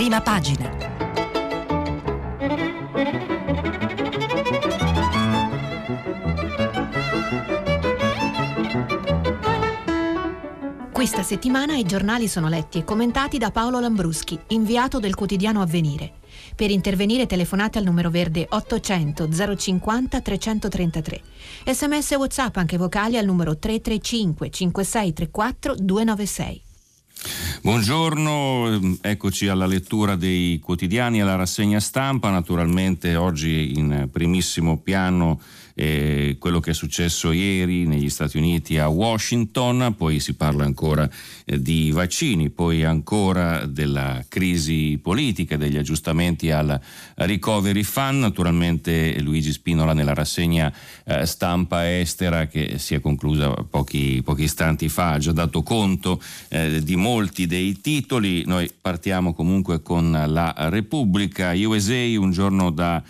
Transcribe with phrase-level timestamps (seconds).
[0.00, 0.66] Prima pagina.
[10.90, 16.12] Questa settimana i giornali sono letti e commentati da Paolo Lambruschi, inviato del quotidiano Avvenire.
[16.56, 21.20] Per intervenire telefonate al numero verde 800 050 333.
[21.66, 26.68] Sms e WhatsApp anche vocali al numero 335 5634 296.
[27.62, 35.38] Buongiorno, eccoci alla lettura dei quotidiani, alla rassegna stampa, naturalmente oggi in primissimo piano
[35.80, 41.08] eh, quello che è successo ieri negli Stati Uniti a Washington, poi si parla ancora
[41.46, 46.78] eh, di vaccini, poi ancora della crisi politica, degli aggiustamenti al
[47.14, 50.70] recovery fund, naturalmente Luigi Spinola nella rassegna
[51.04, 56.20] eh, stampa estera che si è conclusa pochi, pochi istanti fa ha già dato conto
[56.48, 63.02] eh, di molti dei titoli, noi partiamo comunque con la Repubblica, USA un giorno da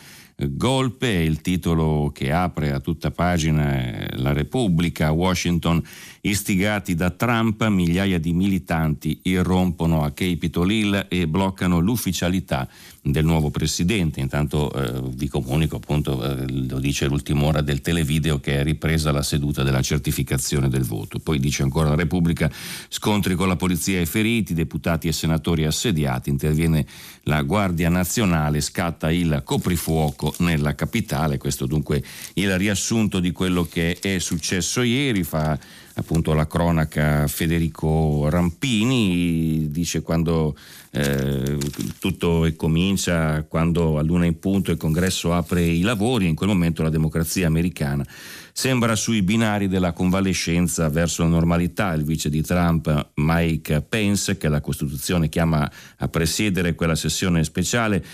[0.49, 5.83] Golpe è il titolo che apre a tutta pagina la Repubblica, Washington,
[6.23, 12.69] istigati da Trump, migliaia di militanti irrompono a Capitol Hill e bloccano l'ufficialità
[13.03, 14.21] del nuovo presidente.
[14.21, 19.11] Intanto eh, vi comunico, appunto, eh, lo dice l'ultima ora del televideo, che è ripresa
[19.11, 21.19] la seduta della certificazione del voto.
[21.19, 22.51] Poi dice ancora la Repubblica,
[22.89, 26.87] scontri con la polizia e feriti, deputati e senatori assediati, interviene
[27.25, 31.39] la Guardia Nazionale, scatta il coprifuoco nella capitale.
[31.39, 32.03] Questo dunque
[32.35, 35.23] il riassunto di quello che è successo ieri.
[35.23, 35.59] Fa
[36.01, 40.57] appunto la cronaca Federico Rampini, dice quando
[40.93, 41.59] eh,
[41.99, 46.83] tutto comincia, quando a luna in punto il congresso apre i lavori, in quel momento
[46.83, 48.05] la democrazia americana
[48.53, 51.93] sembra sui binari della convalescenza verso la normalità.
[51.93, 58.05] Il vice di Trump, Mike Pence, che la Costituzione chiama a presiedere quella sessione speciale,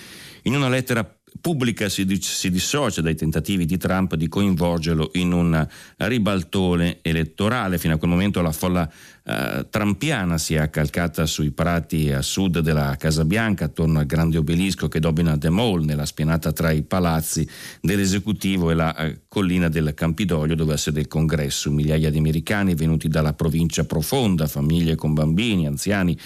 [0.43, 1.09] in una lettera
[1.41, 5.67] pubblica si, si, dissocia dai tentativi di Trump di coinvolgerlo in un
[5.97, 7.79] ribaltone elettorale.
[7.79, 8.91] Fino a quel momento la folla
[9.25, 14.39] eh, trampiana si è accalcata sui prati a sud della Casa Bianca, attorno al grande
[14.39, 17.49] obelisco che domina The Mall, nella spianata tra i palazzi
[17.81, 21.71] dell'esecutivo e la eh, collina del Campidoglio, dove ha sede il congresso.
[21.71, 26.17] Migliaia di americani venuti dalla provincia profonda, famiglie con bambini, anziani,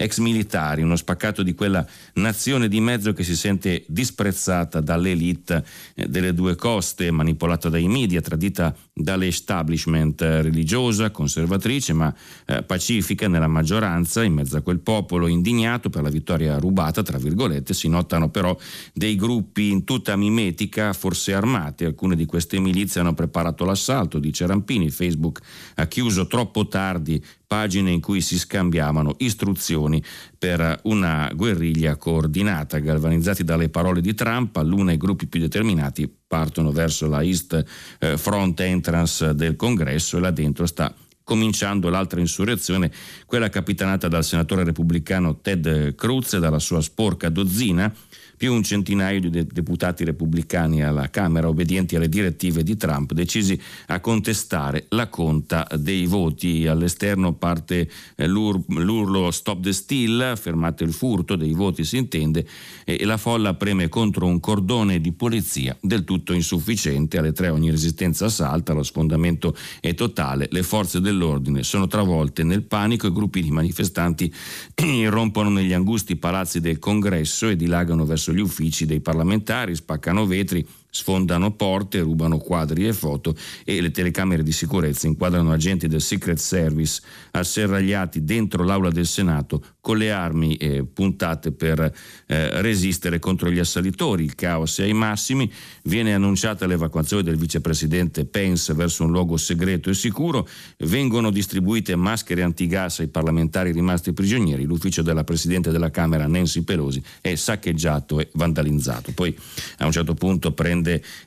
[0.00, 5.64] ex militari, uno spaccato di quella nazione di mezzo che si sente disprezzata dall'elite
[5.94, 12.14] eh, delle due coste, manipolata dai media, tradita dall'establishment religiosa, conservatrice, ma
[12.46, 17.18] eh, pacifica nella maggioranza, in mezzo a quel popolo indignato per la vittoria rubata, tra
[17.18, 18.56] virgolette, si notano però
[18.92, 21.84] dei gruppi in tutta mimetica, forse armati.
[21.84, 24.90] Alcune di queste milizie hanno preparato l'assalto, dice Rampini.
[24.90, 25.40] Facebook
[25.74, 30.00] ha chiuso troppo tardi pagine in cui si scambiavano istruzioni
[30.38, 32.78] per una guerriglia coordinata.
[32.78, 37.64] Galvanizzati dalle parole di Trump, all'una i gruppi più determinati partono verso la East
[37.98, 40.94] eh, Front Entrance del Congresso e là dentro sta
[41.28, 42.90] cominciando l'altra insurrezione,
[43.26, 47.94] quella capitanata dal senatore repubblicano Ted Cruz e dalla sua sporca dozzina,
[48.38, 54.00] più un centinaio di deputati repubblicani alla Camera obbedienti alle direttive di Trump decisi a
[54.00, 56.66] contestare la conta dei voti.
[56.66, 62.46] All'esterno parte eh, l'ur- l'urlo Stop the Steal, fermate il furto dei voti si intende,
[62.84, 67.18] e la folla preme contro un cordone di polizia del tutto insufficiente.
[67.18, 72.62] Alle tre ogni resistenza salta, lo sfondamento è totale, le forze dell'ordine sono travolte nel
[72.62, 74.32] panico e gruppi di manifestanti
[74.76, 80.26] irrompono negli angusti palazzi del congresso e dilagano verso verso gli uffici dei parlamentari, spaccano
[80.26, 86.00] vetri, sfondano porte, rubano quadri e foto e le telecamere di sicurezza inquadrano agenti del
[86.00, 87.00] Secret Service
[87.32, 93.58] asserragliati dentro l'aula del Senato con le armi eh, puntate per eh, resistere contro gli
[93.58, 94.24] assalitori.
[94.24, 95.50] Il caos è ai massimi,
[95.84, 100.48] viene annunciata l'evacuazione del vicepresidente Pence verso un luogo segreto e sicuro,
[100.78, 107.02] vengono distribuite maschere antigas ai parlamentari rimasti prigionieri, l'ufficio della Presidente della Camera Nancy Pelosi
[107.20, 109.12] è saccheggiato e vandalizzato.
[109.12, 109.36] Poi
[109.78, 110.77] a un certo punto prende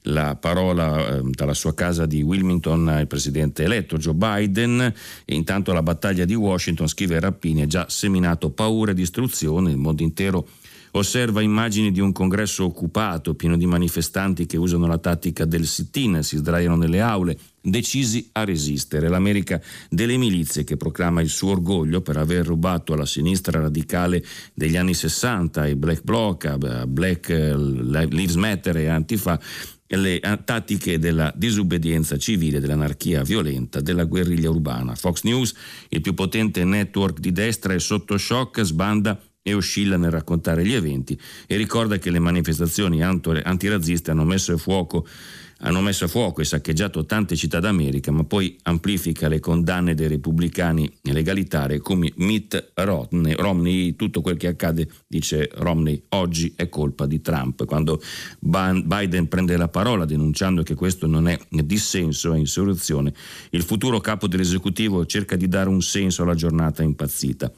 [0.03, 4.93] la parola eh, dalla sua casa di Wilmington il presidente eletto Joe Biden.
[5.25, 9.77] E intanto la battaglia di Washington, scrive Rappini, è già seminato paura e distruzione, il
[9.77, 10.47] mondo intero
[10.91, 16.21] osserva immagini di un congresso occupato, pieno di manifestanti che usano la tattica del sit-in,
[16.21, 19.07] si sdraiano nelle aule, decisi a resistere.
[19.07, 24.23] L'America delle milizie che proclama il suo orgoglio per aver rubato alla sinistra radicale
[24.53, 29.39] degli anni 60, ai Black Bloc, a Black Lives Matter e Antifa,
[29.87, 34.95] le tattiche della disobbedienza civile, dell'anarchia violenta, della guerriglia urbana.
[34.95, 35.53] Fox News,
[35.89, 40.73] il più potente network di destra, è sotto shock, sbanda e oscilla nel raccontare gli
[40.73, 45.05] eventi e ricorda che le manifestazioni antirazziste hanno messo a fuoco
[45.61, 50.07] hanno messo a fuoco e saccheggiato tante città d'America, ma poi amplifica le condanne dei
[50.07, 57.05] repubblicani legalitari come Mitt Romney, Romney, tutto quel che accade, dice Romney, oggi è colpa
[57.05, 57.65] di Trump.
[57.65, 58.01] Quando
[58.39, 63.13] Biden prende la parola denunciando che questo non è dissenso, è insurrezione,
[63.51, 67.51] il futuro capo dell'esecutivo cerca di dare un senso alla giornata impazzita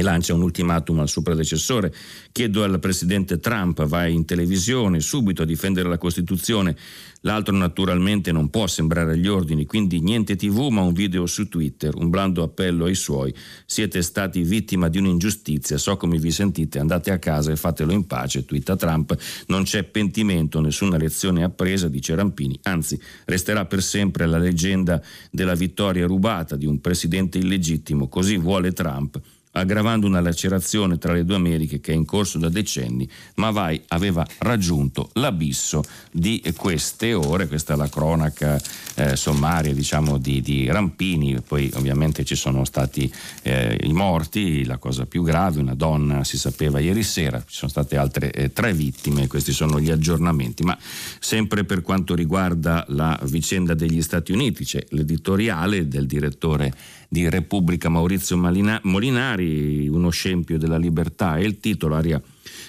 [0.00, 1.92] e lancia un ultimatum al suo predecessore.
[2.32, 6.76] Chiedo al presidente Trump, vai in televisione subito a difendere la Costituzione.
[7.22, 11.96] L'altro naturalmente non può sembrare agli ordini, quindi niente tv ma un video su Twitter,
[11.96, 13.34] un blando appello ai suoi.
[13.64, 18.06] Siete stati vittima di un'ingiustizia, so come vi sentite, andate a casa e fatelo in
[18.06, 19.16] pace, twitta Trump.
[19.48, 25.54] Non c'è pentimento, nessuna lezione appresa, dice Rampini, anzi resterà per sempre la leggenda della
[25.54, 29.20] vittoria rubata di un presidente illegittimo, così vuole Trump
[29.56, 33.80] aggravando una lacerazione tra le due Americhe che è in corso da decenni, ma Vai
[33.88, 38.60] aveva raggiunto l'abisso di queste ore, questa è la cronaca
[38.96, 43.10] eh, sommaria diciamo, di, di, Rampini, poi ovviamente ci sono stati
[43.42, 47.70] eh, i morti, la cosa più grave, una donna si sapeva ieri sera, ci sono
[47.70, 50.76] state altre eh, tre vittime, questi sono gli aggiornamenti, ma
[51.18, 56.72] sempre per quanto riguarda la vicenda degli Stati Uniti c'è l'editoriale del direttore
[57.08, 62.20] di Repubblica Maurizio Molinari, uno scempio della libertà, e il titolo aria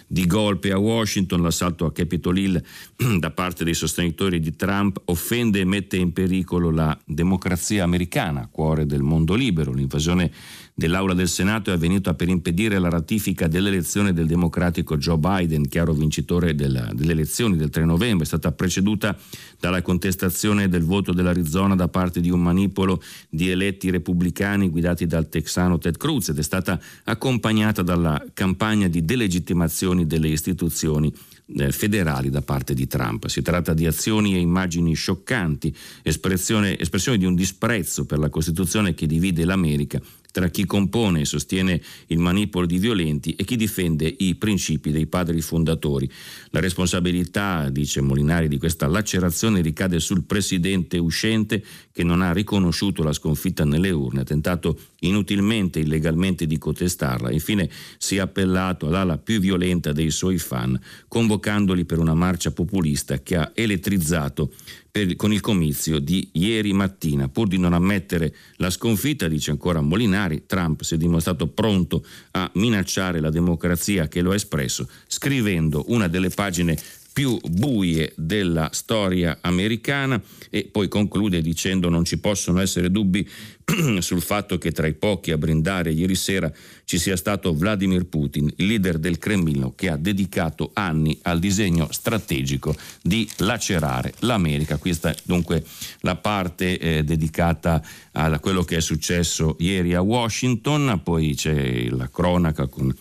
[0.07, 2.63] di golpe a Washington, l'assalto a Capitol Hill
[3.19, 8.86] da parte dei sostenitori di Trump offende e mette in pericolo la democrazia americana, cuore
[8.86, 9.74] del mondo libero.
[9.74, 10.31] L'invasione
[10.77, 15.91] dell'Aula del Senato è avvenuta per impedire la ratifica dell'elezione del democratico Joe Biden, chiaro
[15.91, 18.25] vincitore della, delle elezioni del 3 novembre.
[18.25, 19.18] È stata preceduta
[19.59, 25.29] dalla contestazione del voto dell'Arizona da parte di un manipolo di eletti repubblicani guidati dal
[25.29, 31.12] texano Ted Cruz ed è stata accompagnata dalla campagna di delegittimazione delle istituzioni
[31.56, 33.25] eh, federali da parte di Trump.
[33.25, 38.94] Si tratta di azioni e immagini scioccanti, espressione, espressione di un disprezzo per la Costituzione
[38.94, 40.00] che divide l'America
[40.38, 45.07] tra chi compone e sostiene il manipolo di violenti e chi difende i principi dei
[45.07, 46.07] padri fondatori.
[46.51, 53.01] La responsabilità, dice Molinari, di questa lacerazione ricade sul presidente uscente che non ha riconosciuto
[53.01, 57.31] la sconfitta nelle urne, ha tentato inutilmente e illegalmente di contestarla.
[57.31, 57.68] Infine
[57.98, 63.38] si è appellato all'ala più violenta dei suoi fan, convocandoli per una marcia populista che
[63.38, 64.51] ha elettrizzato
[64.97, 67.27] per, con il comizio di ieri mattina.
[67.27, 72.49] Pur di non ammettere la sconfitta, dice ancora Molinari, Trump si è dimostrato pronto a
[72.55, 76.75] minacciare la democrazia che lo ha espresso, scrivendo una delle pagine
[77.18, 80.22] più buie della storia americana
[80.52, 83.28] e poi conclude dicendo non ci possono essere dubbi
[84.02, 86.52] sul fatto che tra i pochi a brindare ieri sera
[86.86, 91.88] ci sia stato Vladimir Putin, il leader del Cremlino che ha dedicato anni al disegno
[91.90, 94.78] strategico di lacerare l'America.
[94.78, 95.64] Questa è dunque
[96.02, 102.10] la parte eh, dedicata a quello che è successo ieri a Washington, poi c'è la
[102.12, 102.96] cronaca con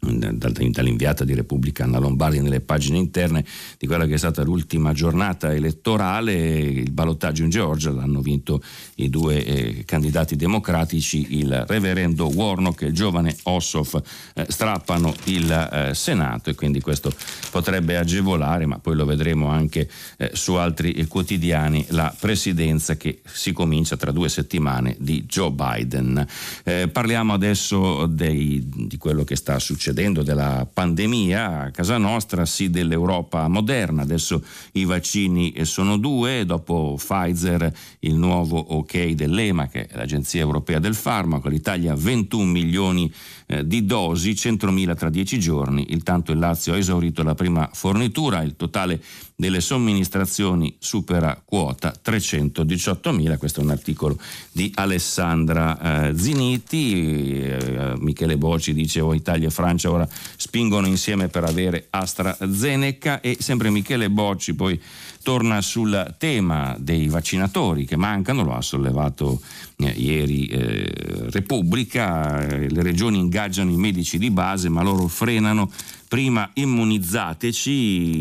[0.00, 3.44] dall'inviata di Repubblica Anna Lombardi nelle pagine interne
[3.76, 8.62] di quella che è stata l'ultima giornata elettorale, il ballottaggio in Georgia l'hanno vinto
[8.96, 14.00] i due eh, candidati democratici, il reverendo Warnock e il giovane Ossoff
[14.34, 17.12] eh, strappano il eh, Senato e quindi questo
[17.50, 23.52] potrebbe agevolare, ma poi lo vedremo anche eh, su altri quotidiani, la presidenza che si
[23.52, 26.26] comincia tra due settimane di Joe Biden.
[26.64, 32.46] Eh, parliamo adesso dei, di quello che sta succedendo succedendo della pandemia a casa nostra,
[32.46, 34.02] sì dell'Europa moderna.
[34.02, 34.42] Adesso
[34.72, 40.94] i vaccini sono due, dopo Pfizer il nuovo ok dell'EMA, che è l'Agenzia Europea del
[40.94, 43.12] Farmaco, l'Italia 21 milioni
[43.50, 47.68] eh, di dosi, 100.000 tra 10 giorni, il tanto il Lazio ha esaurito la prima
[47.72, 49.02] fornitura, il totale
[49.34, 54.16] delle somministrazioni supera quota 318.000, questo è un articolo
[54.52, 61.26] di Alessandra eh, Ziniti, eh, Michele Bocci dice oh, Italia e Francia ora spingono insieme
[61.26, 64.80] per avere AstraZeneca e sempre Michele Bocci poi
[65.22, 69.40] torna sul tema dei vaccinatori che mancano, lo ha sollevato
[69.76, 75.70] eh, ieri eh, Repubblica, le regioni ingaggiano i medici di base ma loro frenano.
[76.08, 77.70] Prima immunizzateci,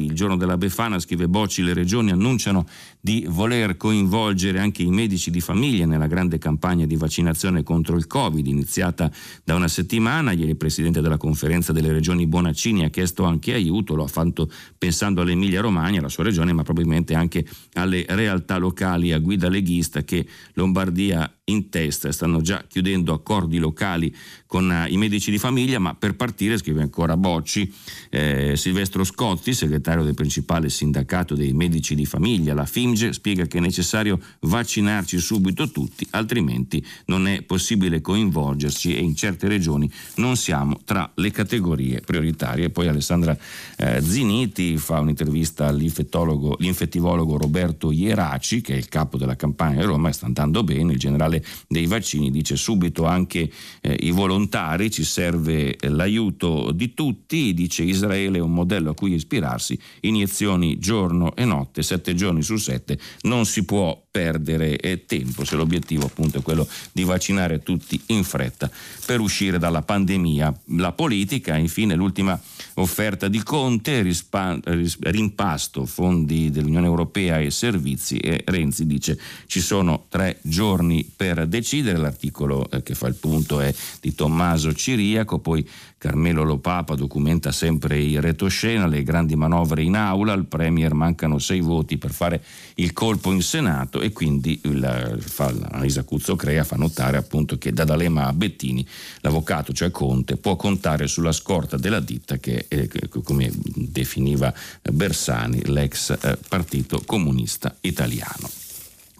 [0.05, 2.67] il giorno della Befana scrive Bocci, le regioni annunciano
[3.01, 8.07] di voler coinvolgere anche i medici di famiglia nella grande campagna di vaccinazione contro il
[8.07, 9.09] Covid iniziata
[9.43, 10.31] da una settimana.
[10.31, 14.51] Ieri il presidente della conferenza delle regioni Bonaccini ha chiesto anche aiuto, lo ha fatto
[14.77, 20.03] pensando all'Emilia Romagna, la sua regione, ma probabilmente anche alle realtà locali a guida leghista
[20.03, 24.13] che Lombardia in testa stanno già chiudendo accordi locali
[24.45, 27.71] con uh, i medici di famiglia, ma per partire, scrive ancora Bocci,
[28.09, 33.59] eh, Silvestro Scotti, segretario del principale sindacato dei medici di famiglia, la FIMGE, spiega che
[33.59, 40.35] è necessario vaccinarci subito tutti, altrimenti non è possibile coinvolgerci e in certe regioni non
[40.35, 42.71] siamo tra le categorie prioritarie.
[42.71, 43.37] Poi Alessandra
[43.77, 50.09] eh, Ziniti fa un'intervista all'infettivologo Roberto Ieraci, che è il capo della campagna di Roma,
[50.09, 53.49] e sta andando bene, il generale dei vaccini dice subito anche
[53.81, 58.95] eh, i volontari, ci serve eh, l'aiuto di tutti, dice Israele è un modello a
[58.95, 65.05] cui ispirarsi, iniezioni giorno e notte, sette giorni su sette, non si può perdere eh,
[65.05, 68.69] tempo se l'obiettivo appunto è quello di vaccinare tutti in fretta
[69.05, 70.53] per uscire dalla pandemia.
[70.75, 72.37] La politica, infine, l'ultima
[72.73, 74.59] offerta di Conte, rispa-
[74.99, 81.97] rimpasto fondi dell'Unione Europea e servizi e Renzi dice ci sono tre giorni per decidere,
[81.97, 85.65] l'articolo eh, che fa il punto è di Tommaso Ciriaco, poi
[85.99, 91.59] Carmelo Lopapa documenta sempre il retroscena, le grandi manovre in aula, al Premier mancano sei
[91.59, 92.41] voti per fare
[92.75, 97.73] il colpo in Senato e quindi il, fa, Annalisa Cuzzo Crea fa notare appunto che
[97.73, 98.87] da D'Alema a Bettini
[99.19, 102.89] l'avvocato, cioè Conte, può contare sulla scorta della ditta che, eh,
[103.21, 108.49] come definiva Bersani, l'ex eh, partito comunista italiano.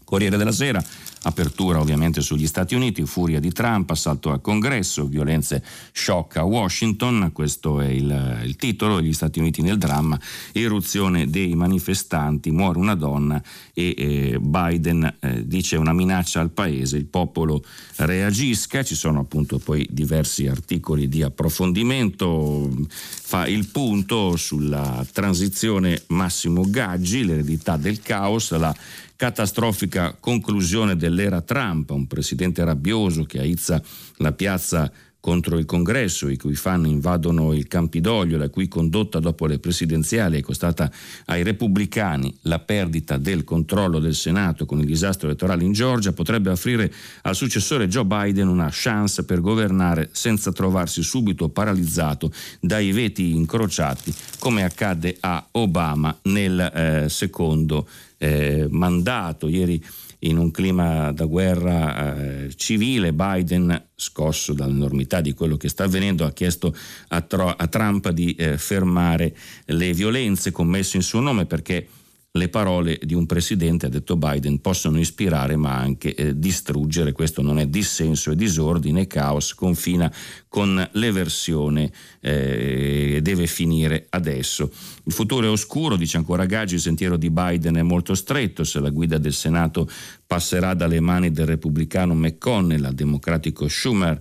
[0.06, 0.82] Corriere della Sera
[1.22, 5.62] Apertura ovviamente sugli Stati Uniti, furia di Trump, assalto al congresso, violenze
[5.92, 10.18] shock a Washington, questo è il, il titolo, gli Stati Uniti nel dramma,
[10.54, 13.42] eruzione dei manifestanti, muore una donna
[13.74, 17.64] e eh, Biden eh, dice una minaccia al paese, il popolo
[17.98, 26.64] reagisca, ci sono appunto poi diversi articoli di approfondimento, fa il punto sulla transizione Massimo
[26.70, 28.74] Gaggi, l'eredità del caos, la
[29.20, 33.84] catastrofica conclusione dell'era Trump, un presidente rabbioso che aizza
[34.20, 39.46] la piazza contro il congresso, i cui fan invadono il Campidoglio, la cui condotta dopo
[39.46, 40.90] le presidenziali è costata
[41.26, 42.34] ai repubblicani.
[42.44, 46.90] La perdita del controllo del Senato con il disastro elettorale in Georgia, potrebbe offrire
[47.24, 54.14] al successore Joe Biden una chance per governare senza trovarsi subito paralizzato dai veti incrociati
[54.40, 57.86] come accadde a Obama nel eh, secondo
[58.20, 59.48] eh, mandato.
[59.48, 59.84] Ieri
[60.20, 66.26] in un clima da guerra eh, civile, Biden, scosso dall'enormità di quello che sta avvenendo,
[66.26, 66.76] ha chiesto
[67.08, 69.36] a, Tro- a Trump di eh, fermare
[69.66, 71.88] le violenze commesse in suo nome perché
[72.32, 77.12] le parole di un presidente, ha detto Biden, possono ispirare ma anche eh, distruggere.
[77.12, 80.14] Questo non è dissenso, è disordine, caos, confina
[80.48, 84.72] con l'eversione e eh, deve finire adesso.
[85.06, 88.80] Il futuro è oscuro, dice ancora Gaggi, il sentiero di Biden è molto stretto, se
[88.80, 89.90] la guida del Senato
[90.28, 94.20] passerà dalle mani del repubblicano McConnell al democratico Schumer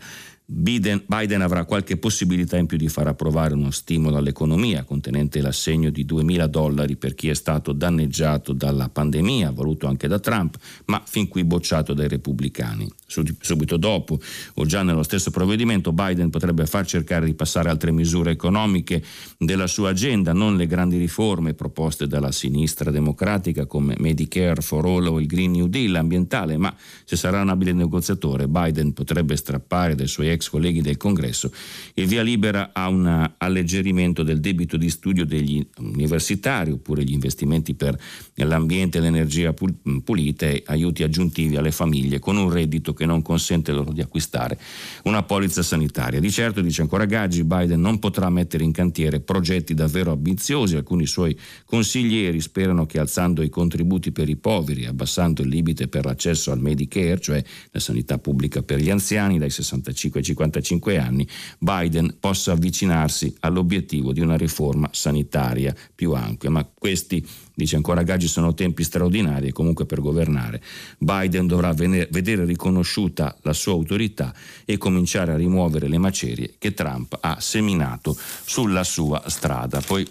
[0.51, 5.91] Biden, Biden, avrà qualche possibilità in più di far approvare uno stimolo all'economia contenente l'assegno
[5.91, 11.03] di 2.000 dollari per chi è stato danneggiato dalla pandemia, voluto anche da Trump, ma
[11.05, 12.91] fin qui bocciato dai repubblicani.
[13.07, 14.19] Subito dopo
[14.55, 19.05] o già nello stesso provvedimento Biden potrebbe far cercare di passare altre misure economiche
[19.37, 25.09] della sua agenda, non le grandi riforme proposte dalla sinistra democratica come Medicare for All
[25.09, 26.75] o il Green New Deal ambientale, ma
[27.05, 31.53] se sarà un abile negoziatore Biden potrebbe strappare dai suoi ex colleghi del Congresso,
[31.95, 37.75] il via libera a un alleggerimento del debito di studio degli universitari oppure gli investimenti
[37.75, 37.99] per
[38.35, 43.73] l'ambiente e l'energia pulita e aiuti aggiuntivi alle famiglie con un reddito che non consente
[43.73, 44.59] loro di acquistare
[45.05, 46.21] una polizza sanitaria.
[46.21, 51.07] Di certo, dice ancora Gaggi, Biden non potrà mettere in cantiere progetti davvero ambiziosi, alcuni
[51.07, 56.53] suoi consiglieri sperano che alzando i contributi per i poveri, abbassando il limite per l'accesso
[56.53, 61.27] al Medicare, cioè la sanità pubblica per gli anziani dai 65 ai 55 anni,
[61.59, 66.51] Biden possa avvicinarsi all'obiettivo di una riforma sanitaria più ampia.
[66.51, 70.63] Ma questi, dice ancora Gaggi, sono tempi straordinari e comunque per governare
[70.99, 77.17] Biden dovrà vedere riconosciuta la sua autorità e cominciare a rimuovere le macerie che Trump
[77.21, 79.81] ha seminato sulla sua strada.
[79.81, 80.07] Poi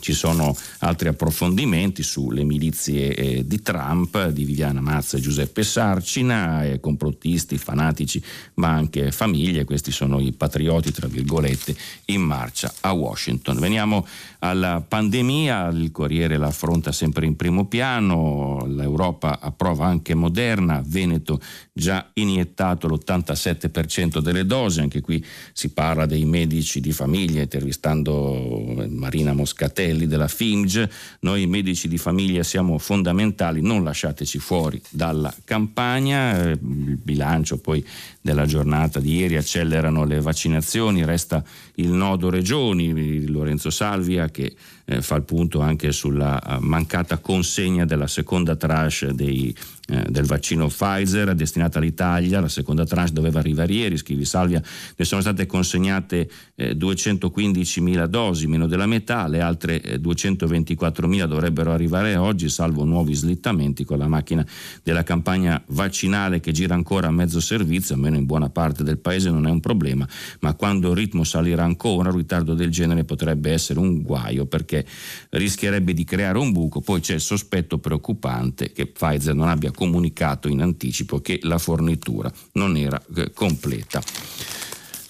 [0.00, 6.64] ci sono altri approfondimenti sulle milizie eh, di Trump, di Viviana Mazza e Giuseppe Sarcina,
[6.64, 8.22] eh, complottisti, fanatici,
[8.54, 9.64] ma anche famiglie.
[9.64, 11.76] Questi sono i patrioti, tra virgolette,
[12.06, 13.58] in marcia a Washington.
[13.58, 14.06] Veniamo
[14.40, 21.40] alla pandemia, il Corriere la affronta sempre in primo piano, l'Europa approva anche Moderna, Veneto
[21.72, 29.32] già iniettato l'87% delle dosi, anche qui si parla dei medici di famiglia, intervistando Marina
[29.32, 30.88] Moscatelli Martelli della FIMG,
[31.20, 37.84] noi medici di famiglia siamo fondamentali, non lasciateci fuori dalla campagna, eh, il bilancio poi
[38.20, 41.42] della giornata di ieri accelerano le vaccinazioni, resta
[41.76, 44.54] il nodo regioni, Lorenzo Salvia che
[44.84, 49.54] eh, fa il punto anche sulla eh, mancata consegna della seconda tranche dei,
[49.88, 54.62] eh, del vaccino Pfizer destinata all'Italia, la seconda tranche doveva arrivare ieri, scrivi Salvia,
[54.96, 61.72] ne sono state consegnate eh, 215.000 dosi, meno della metà, le altre eh, 224.000 dovrebbero
[61.72, 64.46] arrivare oggi, salvo nuovi slittamenti con la macchina
[64.82, 69.30] della campagna vaccinale che gira ancora a mezzo servizio, almeno in buona parte del paese
[69.30, 70.06] non è un problema,
[70.40, 74.66] ma quando il ritmo salirà ancora, un ritardo del genere potrebbe essere un guaio perché
[74.68, 74.84] perché
[75.30, 76.80] rischierebbe di creare un buco.
[76.80, 82.32] Poi c'è il sospetto preoccupante che Pfizer non abbia comunicato in anticipo che la fornitura
[82.54, 84.02] non era eh, completa.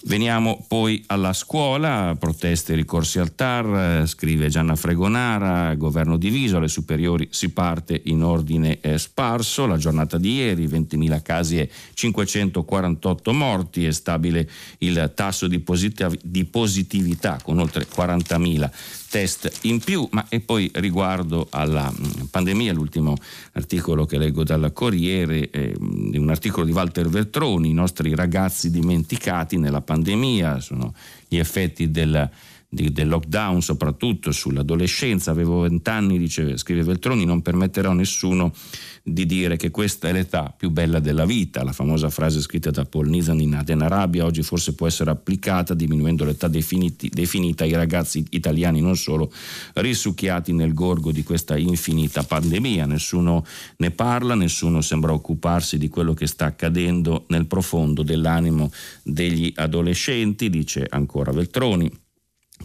[0.03, 6.55] Veniamo poi alla scuola, proteste e ricorsi al TAR, eh, scrive Gianna Fregonara, governo diviso,
[6.55, 11.69] alle superiori si parte in ordine eh, sparso, la giornata di ieri 20.000 casi e
[11.93, 18.71] 548 morti, è stabile il tasso di, positiv- di positività con oltre 40.000
[19.09, 23.15] test in più, ma e poi riguardo alla mm, pandemia, l'ultimo
[23.53, 29.57] articolo che leggo dal Corriere, è un articolo di Walter Veltroni, i nostri ragazzi dimenticati
[29.57, 30.93] nella pandemia, sono
[31.27, 32.29] gli effetti del
[32.69, 35.31] di, del lockdown, soprattutto sull'adolescenza.
[35.31, 38.53] Avevo vent'anni, scrive Veltroni, non permetterò a nessuno
[39.03, 41.63] di dire che questa è l'età più bella della vita.
[41.63, 45.73] La famosa frase scritta da Paul Nizan in Aden Arabia oggi forse può essere applicata
[45.73, 49.31] diminuendo l'età definiti, definita ai ragazzi italiani non solo
[49.75, 52.85] risucchiati nel gorgo di questa infinita pandemia.
[52.85, 53.45] Nessuno
[53.77, 58.71] ne parla, nessuno sembra occuparsi di quello che sta accadendo nel profondo dell'animo
[59.03, 62.07] degli adolescenti, dice ancora Veltroni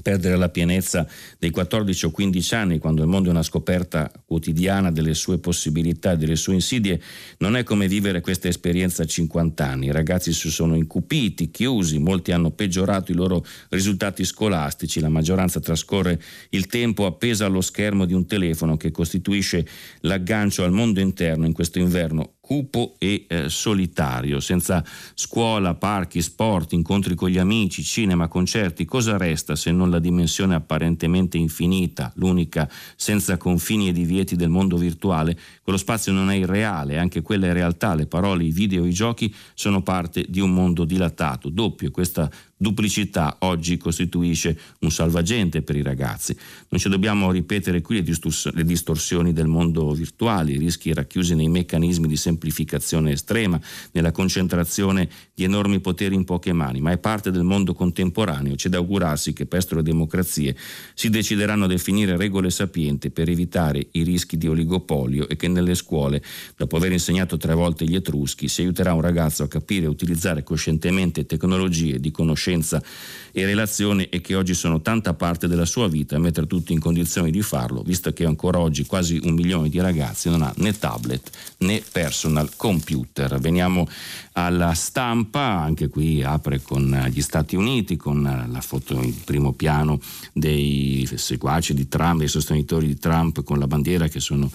[0.03, 1.07] perdere la pienezza
[1.39, 6.15] dei 14 o 15 anni quando il mondo è una scoperta quotidiana delle sue possibilità
[6.15, 7.01] delle sue insidie
[7.39, 9.87] non è come vivere questa esperienza a 50 anni.
[9.87, 15.61] I ragazzi si sono incupiti, chiusi, molti hanno peggiorato i loro risultati scolastici, la maggioranza
[15.61, 16.21] trascorre
[16.51, 19.67] il tempo appesa allo schermo di un telefono che costituisce
[20.01, 26.75] l'aggancio al mondo interno in questo inverno cupo e eh, solitario, senza scuola, parchi, sport,
[26.75, 32.71] incontri con gli amici, cinema, concerti, cosa resta se non la dimensione apparentemente infinita, l'unica
[32.97, 35.39] senza confini e divieti del mondo virtuale?
[35.63, 39.35] Quello spazio non è irreale, anche quella è realtà, le parole, i video, i giochi
[39.55, 42.31] sono parte di un mondo dilatato, doppio, questa
[42.65, 46.35] duplicità oggi costituisce un salvagente per i ragazzi.
[46.71, 52.09] Non ci dobbiamo ripetere qui le, distorsioni del mondo virtuale, i rischi racchiusi nei meccanismi
[52.09, 53.61] di semplificazione estrema,
[53.93, 58.55] nella concentrazione di enormi poteri in poche mani, ma è parte del mondo contemporaneo.
[58.55, 60.57] C'è da augurarsi che presto le democrazie
[60.95, 65.75] si decideranno a definire regole sapienti per evitare i rischi di oligopolio e che nelle
[65.75, 66.23] scuole,
[66.57, 70.43] dopo aver insegnato tre volte gli etruschi, si aiuterà un ragazzo a capire e utilizzare
[70.43, 72.83] coscientemente tecnologie di conoscenza conoscenza
[73.37, 77.33] e relazioni e che oggi sono tanta parte della sua vita, mettere tutti in condizioni
[77.33, 81.31] di farlo, visto che ancora oggi quasi un milione di ragazzi non ha né tablet
[81.59, 83.39] né personal computer.
[83.41, 83.89] Veniamo
[84.33, 90.01] alla stampa, anche qui apre con gli Stati Uniti, con la foto in primo piano
[90.33, 94.49] dei seguaci di Trump, dei sostenitori di Trump con la bandiera che sono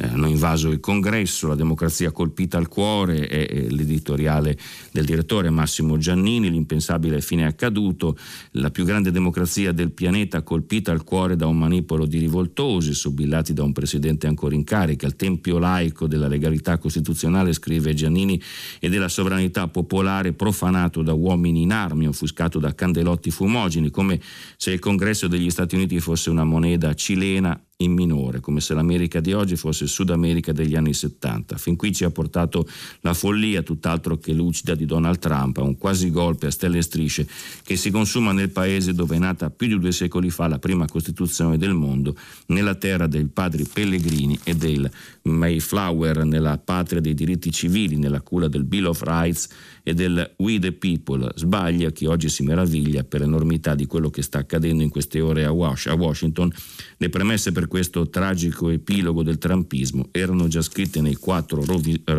[0.00, 4.56] eh, hanno invaso il congresso, la democrazia colpita al cuore è, l'editoriale
[4.92, 8.16] del direttore Massimo Giannini, l'impensabile fine accaduto,
[8.52, 13.52] la più grande democrazia del pianeta colpita al cuore da un manipolo di rivoltosi sobillati
[13.52, 18.40] da un presidente ancora in carica, il tempio laico della legalità costituzionale, scrive Giannini,
[18.78, 24.20] e della sovranità popolare profanato da uomini in armi, offuscato da candelotti fumogeni, come
[24.56, 29.20] se il congresso degli Stati Uniti fosse una moneta cilena in minore, come se l'America
[29.20, 31.56] di oggi fosse il Sud America degli anni 70.
[31.58, 32.66] Fin qui ci ha portato
[33.02, 37.28] la follia, tutt'altro che lucida, di Donald Trump, un quasi golpe a stelle e strisce
[37.62, 40.86] che si consuma nel paese dove è nata più di due secoli fa la prima
[40.86, 44.90] Costituzione del mondo, nella terra dei padri Pellegrini e del
[45.22, 49.48] Mayflower, nella patria dei diritti civili, nella culla del Bill of Rights
[49.88, 51.32] e del We the People.
[51.34, 55.46] Sbaglia chi oggi si meraviglia per l'enormità di quello che sta accadendo in queste ore
[55.46, 56.52] a Washington.
[56.98, 62.12] Le premesse per questo tragico epilogo del trumpismo erano già scritte nei quattro rovi, uh,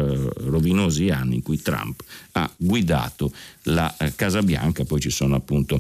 [0.49, 3.31] rovinosi anni in cui Trump ha guidato
[3.63, 5.79] la uh, Casa Bianca, poi ci sono appunto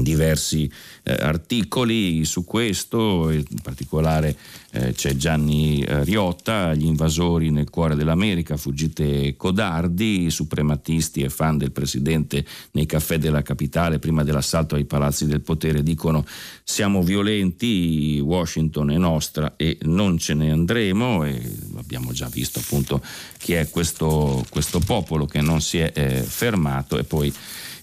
[0.00, 0.70] diversi
[1.02, 2.24] eh, articoli.
[2.24, 4.36] Su questo, in particolare
[4.70, 11.56] eh, c'è Gianni eh, Riotta, gli invasori nel cuore dell'America, fuggite codardi, suprematisti e fan
[11.56, 15.82] del presidente nei caffè della capitale prima dell'assalto ai palazzi del potere.
[15.82, 16.24] Dicono
[16.62, 21.24] siamo violenti, Washington è nostra e non ce ne andremo.
[21.24, 21.40] E
[21.76, 23.02] abbiamo già visto appunto
[23.38, 27.32] chi è questo, questo popolo che non si è eh, fermato e poi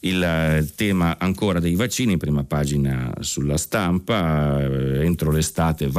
[0.05, 5.89] il eh, tema ancora dei vaccini, prima pagina sulla stampa, eh, entro l'estate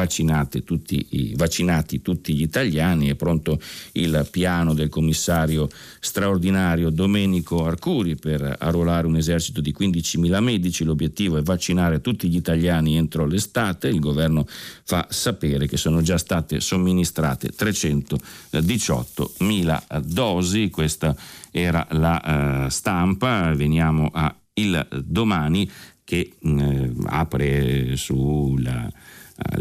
[0.64, 3.58] tutti i, vaccinati tutti gli italiani, è pronto
[3.92, 5.68] il piano del commissario
[6.00, 12.36] straordinario Domenico Arcuri per arruolare un esercito di 15.000 medici, l'obiettivo è vaccinare tutti gli
[12.36, 14.46] italiani entro l'estate, il governo
[14.84, 21.16] fa sapere che sono già state somministrate 318.000 dosi, questa
[21.56, 25.68] era la uh, stampa, veniamo a Il Domani
[26.04, 28.68] che uh, apre sugli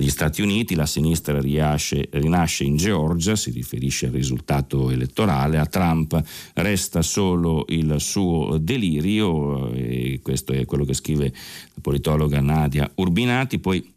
[0.07, 6.21] Stati Uniti, la sinistra riasce, rinasce in Georgia, si riferisce al risultato elettorale, a Trump
[6.53, 13.59] resta solo il suo delirio, e questo è quello che scrive la politologa Nadia Urbinati,
[13.59, 13.94] poi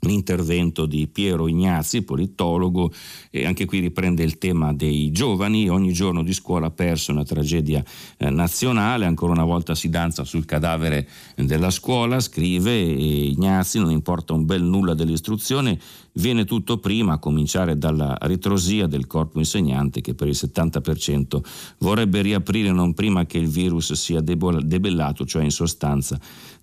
[0.00, 2.92] l'intervento di Piero Ignazzi, politologo,
[3.30, 7.82] e anche qui riprende il tema dei giovani, ogni giorno di scuola perso una tragedia
[8.18, 14.34] eh, nazionale, ancora una volta si danza sul cadavere della scuola, scrive Ignazzi, non importa
[14.34, 15.78] un bel nulla dell'istruzione,
[16.12, 21.40] viene tutto prima, a cominciare dalla ritrosia del corpo insegnante che per il 70%
[21.78, 26.18] vorrebbe riaprire non prima che il virus sia debellato, cioè in sostanza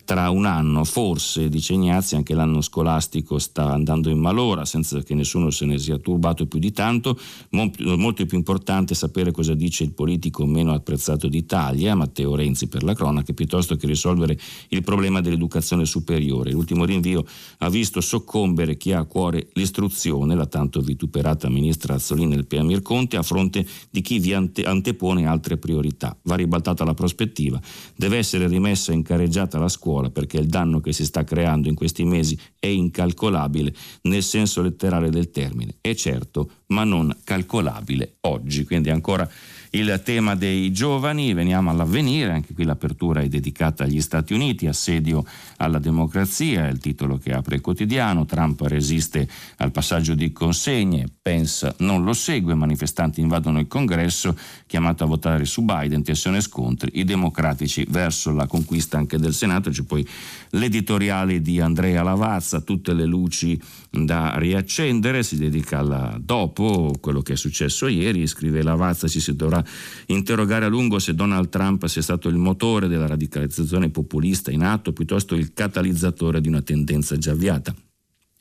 [0.06, 5.16] tra un anno, forse, dice Ignazzi, anche l'anno scolastico sta andando in malora senza che
[5.16, 7.20] nessuno se ne sia turbato più di tanto.
[7.50, 12.94] Molto più importante sapere cosa dice il politico meno apprezzato d'Italia, Matteo Renzi per la
[12.94, 14.38] cronaca, piuttosto che risolvere
[14.70, 16.52] il problema dell'educazione superiore.
[16.52, 17.26] L'ultimo rinvio
[17.58, 22.84] ha visto soccombere chi ha a cuore l'istruzione, la tanto vituperata ministra Azzolini nel Piamir
[22.84, 26.16] Conte, a fronte di chi vi ante- antepone altre priorità.
[26.22, 27.60] Va ribaltata la prospettiva,
[27.96, 31.70] deve essere rimessa in careggiata la scuola scuola perché il danno che si sta creando
[31.70, 35.76] in questi mesi è incalcolabile nel senso letterale del termine.
[35.80, 38.66] È certo, ma non calcolabile oggi.
[38.66, 39.30] Quindi ancora
[39.76, 45.26] il tema dei giovani, veniamo all'avvenire, anche qui l'apertura è dedicata agli Stati Uniti, assedio
[45.58, 51.10] alla democrazia, è il titolo che apre il quotidiano, Trump resiste al passaggio di consegne,
[51.22, 56.92] Pence non lo segue, manifestanti invadono il congresso, chiamato a votare su Biden, tensione scontri,
[56.94, 60.08] i democratici verso la conquista anche del Senato, c'è poi
[60.52, 63.60] l'editoriale di Andrea Lavazza, tutte le luci
[64.04, 69.34] da riaccendere, si dedica alla dopo quello che è successo ieri, scrive Lavazza, ci si
[69.36, 69.64] dovrà
[70.08, 74.92] interrogare a lungo se Donald Trump sia stato il motore della radicalizzazione populista in atto
[74.92, 77.74] piuttosto il catalizzatore di una tendenza già avviata.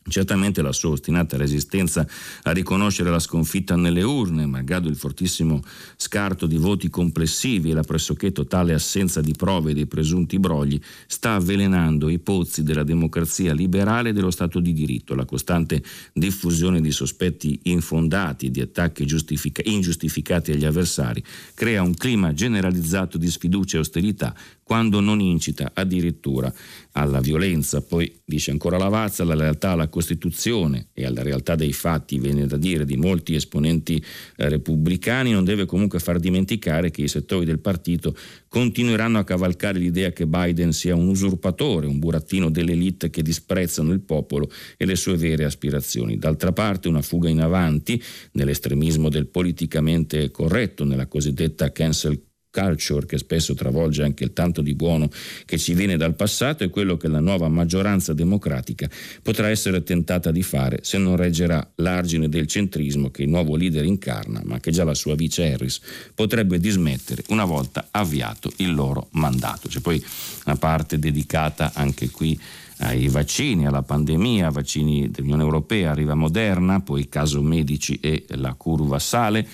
[0.06, 2.06] Certamente la sua ostinata resistenza
[2.42, 5.62] a riconoscere la sconfitta nelle urne, malgrado il fortissimo
[5.96, 11.36] scarto di voti complessivi e la pressoché totale assenza di prove dei presunti brogli, sta
[11.36, 15.14] avvelenando i pozzi della democrazia liberale e dello Stato di diritto.
[15.14, 21.94] La costante diffusione di sospetti infondati e di attacchi giustific- ingiustificati agli avversari crea un
[21.94, 24.34] clima generalizzato di sfiducia e austerità
[24.64, 26.52] quando non incita addirittura
[26.92, 27.82] alla violenza.
[27.82, 32.56] Poi dice ancora Lavazza, la lealtà alla Costituzione e alla realtà dei fatti, viene da
[32.56, 34.02] dire, di molti esponenti
[34.36, 38.16] eh, repubblicani, non deve comunque far dimenticare che i settori del partito
[38.48, 44.00] continueranno a cavalcare l'idea che Biden sia un usurpatore, un burattino dell'elite che disprezzano il
[44.00, 46.16] popolo e le sue vere aspirazioni.
[46.16, 52.22] D'altra parte una fuga in avanti nell'estremismo del politicamente corretto, nella cosiddetta cancel
[52.54, 55.10] culture che spesso travolge anche il tanto di buono
[55.44, 58.88] che ci viene dal passato è quello che la nuova maggioranza democratica
[59.22, 63.84] potrà essere tentata di fare se non reggerà l'argine del centrismo che il nuovo leader
[63.84, 65.80] incarna, ma che già la sua vice Harris
[66.14, 69.68] potrebbe dismettere una volta avviato il loro mandato.
[69.68, 70.02] C'è poi
[70.46, 72.38] una parte dedicata anche qui
[72.78, 78.98] ai vaccini, alla pandemia, vaccini dell'Unione Europea, arriva Moderna, poi caso medici e la curva
[78.98, 79.46] sale.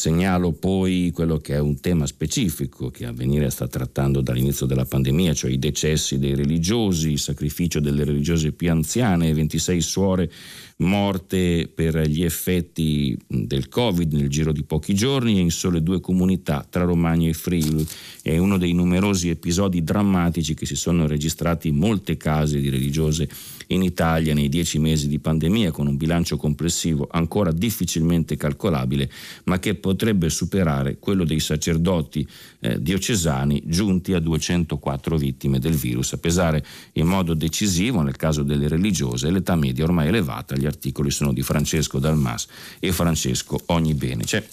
[0.00, 5.34] Segnalo poi quello che è un tema specifico che Avvenire sta trattando dall'inizio della pandemia,
[5.34, 10.32] cioè i decessi dei religiosi, il sacrificio delle religiose più anziane, 26 suore
[10.80, 16.00] morte per gli effetti del Covid nel giro di pochi giorni e in sole due
[16.00, 17.86] comunità tra Romagna e Friuli.
[18.22, 23.28] È uno dei numerosi episodi drammatici che si sono registrati in molte case di religiose
[23.68, 29.10] in Italia nei dieci mesi di pandemia, con un bilancio complessivo ancora difficilmente calcolabile,
[29.44, 32.26] ma che potrebbe superare quello dei sacerdoti
[32.60, 36.64] eh, diocesani giunti a 204 vittime del virus, a pesare
[36.94, 41.42] in modo decisivo nel caso delle religiose l'età media ormai elevata, gli articoli sono di
[41.42, 42.46] Francesco Dalmas
[42.78, 44.24] e Francesco Ognibene.
[44.24, 44.44] C'è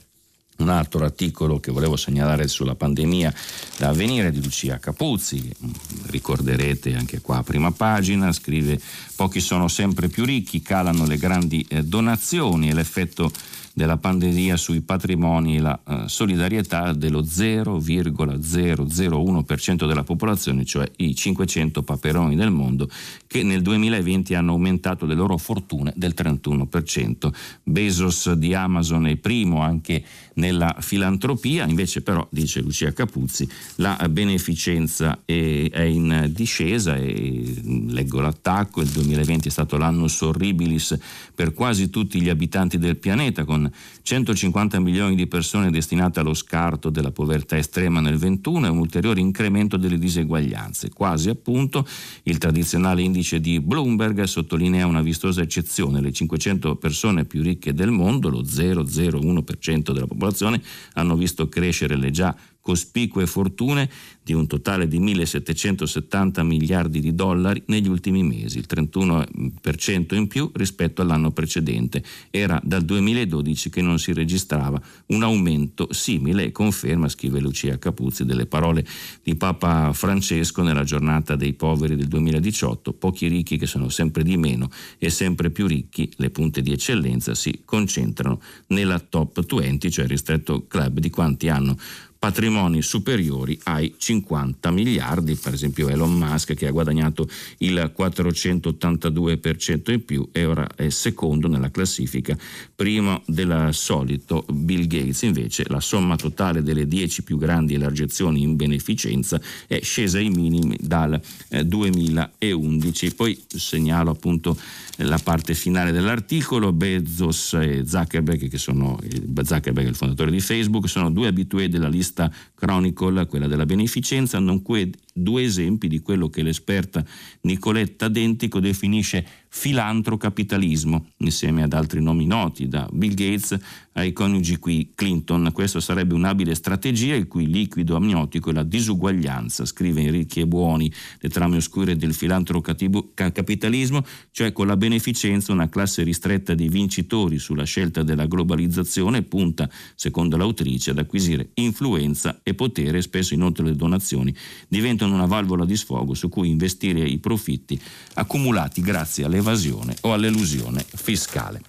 [0.58, 3.34] un altro articolo che volevo segnalare sulla pandemia
[3.78, 5.72] da avvenire di Lucia Capuzzi, mm,
[6.08, 8.80] ricorderete anche qua a prima pagina, scrive
[9.16, 13.32] pochi sono sempre più ricchi, calano le grandi eh, donazioni e l'effetto
[13.78, 21.84] della pandemia sui patrimoni e la uh, solidarietà dello 0,001% della popolazione, cioè i 500
[21.84, 22.90] paperoni del mondo,
[23.28, 27.32] che nel 2020 hanno aumentato le loro fortune del 31%.
[27.62, 30.04] Bezos di Amazon è primo anche
[30.38, 38.20] nella filantropia, invece però, dice Lucia Capuzzi, la beneficenza è, è in discesa e leggo
[38.20, 40.98] l'attacco, il 2020 è stato l'anno sorribilis
[41.34, 43.70] per quasi tutti gli abitanti del pianeta, con
[44.08, 49.20] 150 milioni di persone destinate allo scarto della povertà estrema nel 21 e un ulteriore
[49.20, 50.92] incremento delle diseguaglianze.
[50.92, 51.86] Quasi appunto
[52.24, 56.00] il tradizionale indice di Bloomberg sottolinea una vistosa eccezione.
[56.00, 62.10] Le 500 persone più ricche del mondo, lo 0,01% della popolazione, hanno visto crescere le
[62.10, 62.34] già
[62.68, 63.90] cospicue fortune
[64.22, 70.52] di un totale di 1.770 miliardi di dollari negli ultimi mesi, il 31% in più
[70.54, 72.04] rispetto all'anno precedente.
[72.30, 78.48] Era dal 2012 che non si registrava un aumento simile conferma, scrive Lucia Capuzzi, delle
[78.48, 78.86] parole
[79.24, 84.36] di Papa Francesco nella giornata dei poveri del 2018, pochi ricchi che sono sempre di
[84.36, 90.04] meno e sempre più ricchi, le punte di eccellenza si concentrano nella top 20, cioè
[90.04, 91.78] il ristretto club di quanti hanno
[92.20, 97.28] patrimoni superiori ai 50 miliardi, per esempio Elon Musk che ha guadagnato
[97.60, 102.38] il 482% in più e ora è secondo nella classifica,
[102.76, 105.22] primo del solito Bill Gates.
[105.24, 110.78] Invece la somma totale delle 10 più grandi elargizioni in beneficenza è scesa ai minimi
[110.80, 111.20] dal
[111.66, 113.06] 2011.
[113.06, 114.58] Eh, Poi segnalo appunto
[115.02, 119.00] la parte finale dell'articolo, Bezos e Zuckerberg, che sono
[119.44, 122.07] Zuckerberg è il fondatore di Facebook, sono due abitué della lista
[122.56, 127.04] Chronicle, quella della beneficenza, nonché due esempi di quello che l'esperta
[127.42, 133.58] Nicoletta Dentico definisce filantrocapitalismo, insieme ad altri nomi noti, da Bill Gates
[133.94, 135.50] ai coniugi qui Clinton.
[135.54, 140.48] Questa sarebbe un'abile strategia il cui liquido amniotico è la disuguaglianza, scrive in Ricchi e
[140.48, 147.40] Buoni, le trame oscure del filantrocapitalismo, cioè con la beneficenza una classe ristretta di vincitori
[147.40, 153.76] sulla scelta della globalizzazione punta, secondo l'autrice, ad acquisire influenza e potere, spesso inoltre le
[153.76, 154.34] donazioni
[154.68, 157.80] diventano una valvola di sfogo su cui investire i profitti
[158.14, 161.62] accumulati grazie all'evasione o all'elusione fiscale.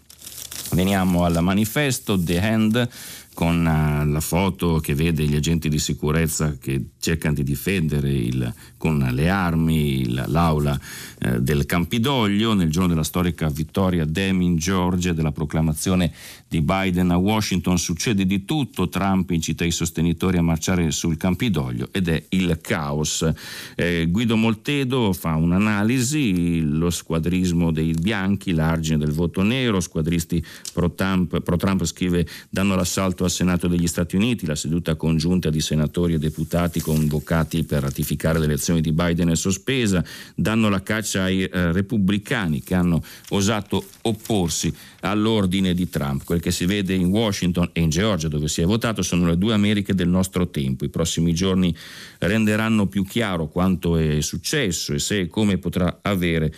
[0.72, 2.88] Veniamo al manifesto The Hand
[3.32, 8.52] con uh, la foto che vede gli agenti di sicurezza che cercano di difendere il,
[8.76, 10.78] con le armi il, l'aula
[11.20, 16.12] uh, del Campidoglio nel giorno della storica vittoria Dem in Georgia della proclamazione
[16.48, 21.88] di Biden a Washington succede di tutto, Trump incita i sostenitori a marciare sul Campidoglio
[21.92, 23.30] ed è il caos.
[23.74, 31.40] Eh, Guido Moltedo fa un'analisi, lo squadrismo dei bianchi, l'argine del voto nero, squadristi pro-Trump,
[31.40, 36.18] pro-Trump scrive danno l'assalto al Senato degli Stati Uniti, la seduta congiunta di senatori e
[36.18, 40.02] deputati convocati per ratificare le elezioni di Biden è sospesa,
[40.34, 46.24] danno la caccia ai eh, repubblicani che hanno osato opporsi all'ordine di Trump.
[46.38, 49.36] Quel che si vede in Washington e in Georgia dove si è votato sono le
[49.36, 50.84] due Americhe del nostro tempo.
[50.84, 51.74] I prossimi giorni
[52.18, 56.54] renderanno più chiaro quanto è successo e se e come potrà avere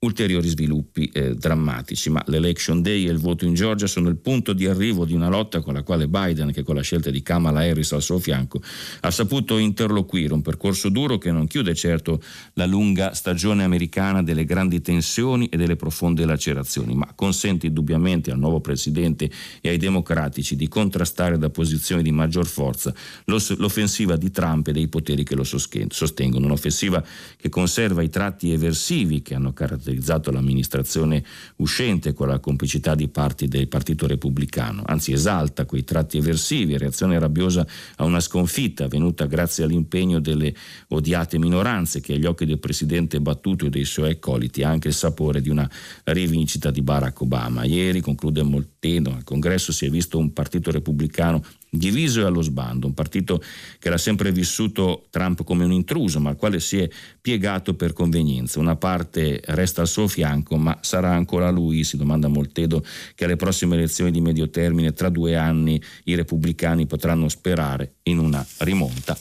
[0.00, 4.52] ulteriori sviluppi eh, drammatici, ma l'election day e il voto in Georgia sono il punto
[4.52, 7.60] di arrivo di una lotta con la quale Biden, che con la scelta di Kamala
[7.60, 8.62] Harris al suo fianco,
[9.00, 12.22] ha saputo interloquire, un percorso duro che non chiude certo
[12.54, 18.38] la lunga stagione americana delle grandi tensioni e delle profonde lacerazioni, ma consente indubbiamente al
[18.38, 19.28] nuovo presidente
[19.60, 24.86] e ai democratici di contrastare da posizioni di maggior forza l'offensiva di Trump e dei
[24.86, 27.04] poteri che lo sostengono, un'offensiva
[27.36, 31.24] che conserva i tratti eversivi che hanno caratterizzato caratterizzato l'amministrazione
[31.56, 37.18] uscente con la complicità di parti del Partito Repubblicano, anzi esalta quei tratti eversivi, reazione
[37.18, 40.54] rabbiosa a una sconfitta avvenuta grazie all'impegno delle
[40.88, 44.94] odiate minoranze che agli occhi del presidente battuto e dei suoi accoliti ha anche il
[44.94, 45.68] sapore di una
[46.04, 47.64] rivincita di Barack Obama.
[47.64, 52.86] Ieri, conclude Molteno, al congresso si è visto un partito repubblicano diviso e allo sbando,
[52.86, 53.42] un partito
[53.78, 56.88] che era sempre vissuto Trump come un intruso, ma al quale si è
[57.20, 58.58] piegato per convenienza.
[58.58, 63.36] Una parte resta al suo fianco, ma sarà ancora lui, si domanda Moltedo, che alle
[63.36, 69.16] prossime elezioni di medio termine, tra due anni, i repubblicani potranno sperare in una rimonta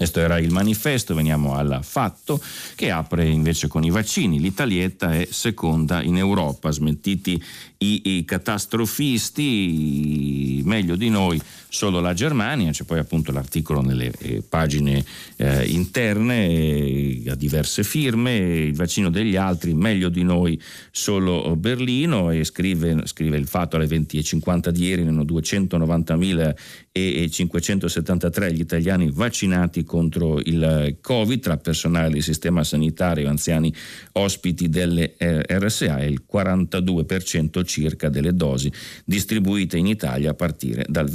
[0.00, 2.40] questo era il manifesto, veniamo al fatto
[2.74, 4.40] che apre invece con i vaccini.
[4.40, 7.38] L'Italietta è seconda in Europa, smentiti
[7.76, 11.38] i, i catastrofisti, meglio di noi
[11.70, 15.02] solo la Germania, c'è poi appunto l'articolo nelle eh, pagine
[15.36, 22.30] eh, interne eh, a diverse firme, il vaccino degli altri, meglio di noi solo Berlino
[22.30, 26.54] e scrive, scrive il fatto alle 20.50 di ieri, erano 290.000
[26.92, 33.72] e 573 gli italiani vaccinati contro il Covid tra personale del sistema sanitario anziani
[34.12, 38.72] ospiti delle eh, RSA e il 42% circa delle dosi
[39.04, 41.08] distribuite in Italia a partire dal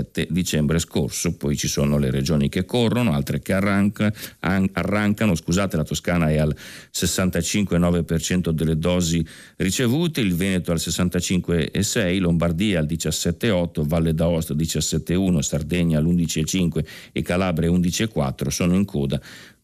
[0.00, 1.36] 27 dicembre scorso.
[1.36, 5.34] Poi ci sono le regioni che corrono, altre che arranca, arrancano.
[5.34, 6.54] Scusate, la Toscana è al
[6.92, 9.24] 65,9% delle dosi
[9.56, 17.70] ricevute, il Veneto al 65,6%, Lombardia al 17,8%, Valle d'Aosta 17,1%, Sardegna all'11,5% e Calabria
[17.70, 19.20] 11,4% sono in coda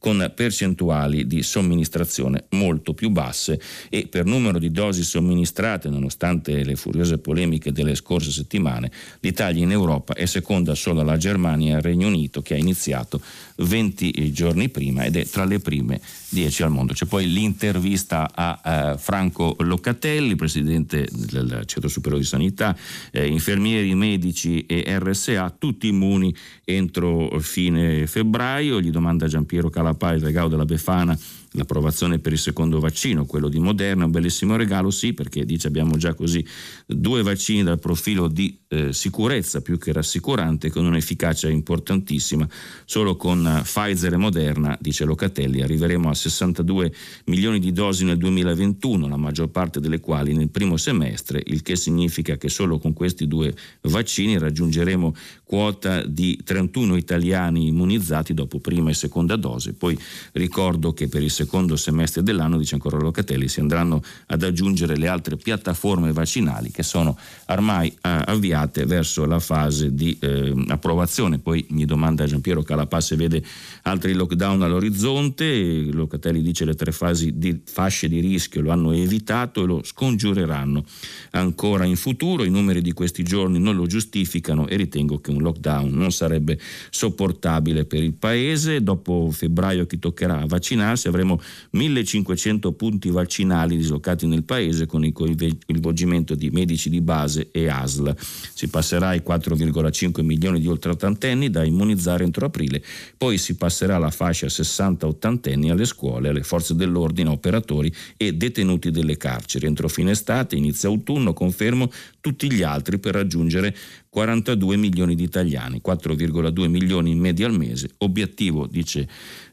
[0.07, 6.77] con percentuali di somministrazione molto più basse e per numero di dosi somministrate, nonostante le
[6.77, 11.83] furiose polemiche delle scorse settimane, l'Italia in Europa è seconda solo alla Germania e al
[11.83, 13.21] Regno Unito che ha iniziato
[13.57, 16.93] 20 giorni prima ed è tra le prime 10 al mondo.
[16.93, 22.77] C'è poi l'intervista a uh, Franco Locatelli, presidente del Centro Superiore di Sanità,
[23.11, 26.35] eh, infermieri, medici e RSA, tutti immuni
[26.65, 28.81] entro fine febbraio.
[28.81, 31.17] Gli domanda Giampiero Calapà il regalo della Befana
[31.57, 35.97] l'approvazione per il secondo vaccino, quello di Moderna, un bellissimo regalo, sì, perché dice abbiamo
[35.97, 36.45] già così
[36.87, 42.47] due vaccini dal profilo di eh, sicurezza più che rassicurante, con un'efficacia importantissima.
[42.85, 46.93] Solo con uh, Pfizer e Moderna, dice Locatelli, arriveremo a 62
[47.27, 51.77] milioni di dosi nel 2021, la maggior parte delle quali nel primo semestre, il che
[51.77, 55.15] significa che solo con questi due vaccini raggiungeremo
[55.45, 59.75] quota di 31 italiani immunizzati dopo prima e seconda dose.
[59.75, 59.99] Poi
[60.33, 61.46] ricordo che per il secondo
[61.77, 67.17] semestre dell'anno, dice ancora Locatelli, si andranno ad aggiungere le altre piattaforme vaccinali che sono
[67.47, 71.39] ormai eh, avviate verso la fase di eh, approvazione.
[71.39, 73.43] Poi mi domanda Giampiero Calapà se vede
[73.83, 79.63] altri lockdown all'orizzonte, Locatelli dice le tre fasi di fasce di rischio lo hanno evitato
[79.63, 80.85] e lo scongiureranno
[81.31, 82.45] ancora in futuro.
[82.45, 86.59] I numeri di questi giorni non lo giustificano e ritengo che un lockdown non sarebbe
[86.91, 88.83] sopportabile per il Paese.
[88.83, 91.36] Dopo febbraio chi toccherà vaccinarsi avremo
[91.71, 98.15] 1500 punti vaccinali dislocati nel Paese con il coinvolgimento di medici di base e ASL.
[98.19, 102.83] Si passerà ai 4,5 milioni di ultraottantenni da immunizzare entro aprile,
[103.17, 108.91] poi si passerà alla fascia 60-80 anni alle scuole, alle forze dell'ordine, operatori e detenuti
[108.91, 109.67] delle carceri.
[109.67, 113.75] Entro fine estate, inizio autunno, confermo tutti gli altri per raggiungere
[114.17, 119.07] 42 milioni di italiani, 4,2 milioni in media al mese, obiettivo, dice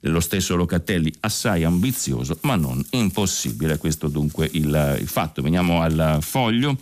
[0.03, 3.77] lo stesso Locatelli, assai ambizioso ma non impossibile.
[3.77, 5.41] Questo dunque il, il fatto.
[5.41, 6.77] Veniamo al foglio.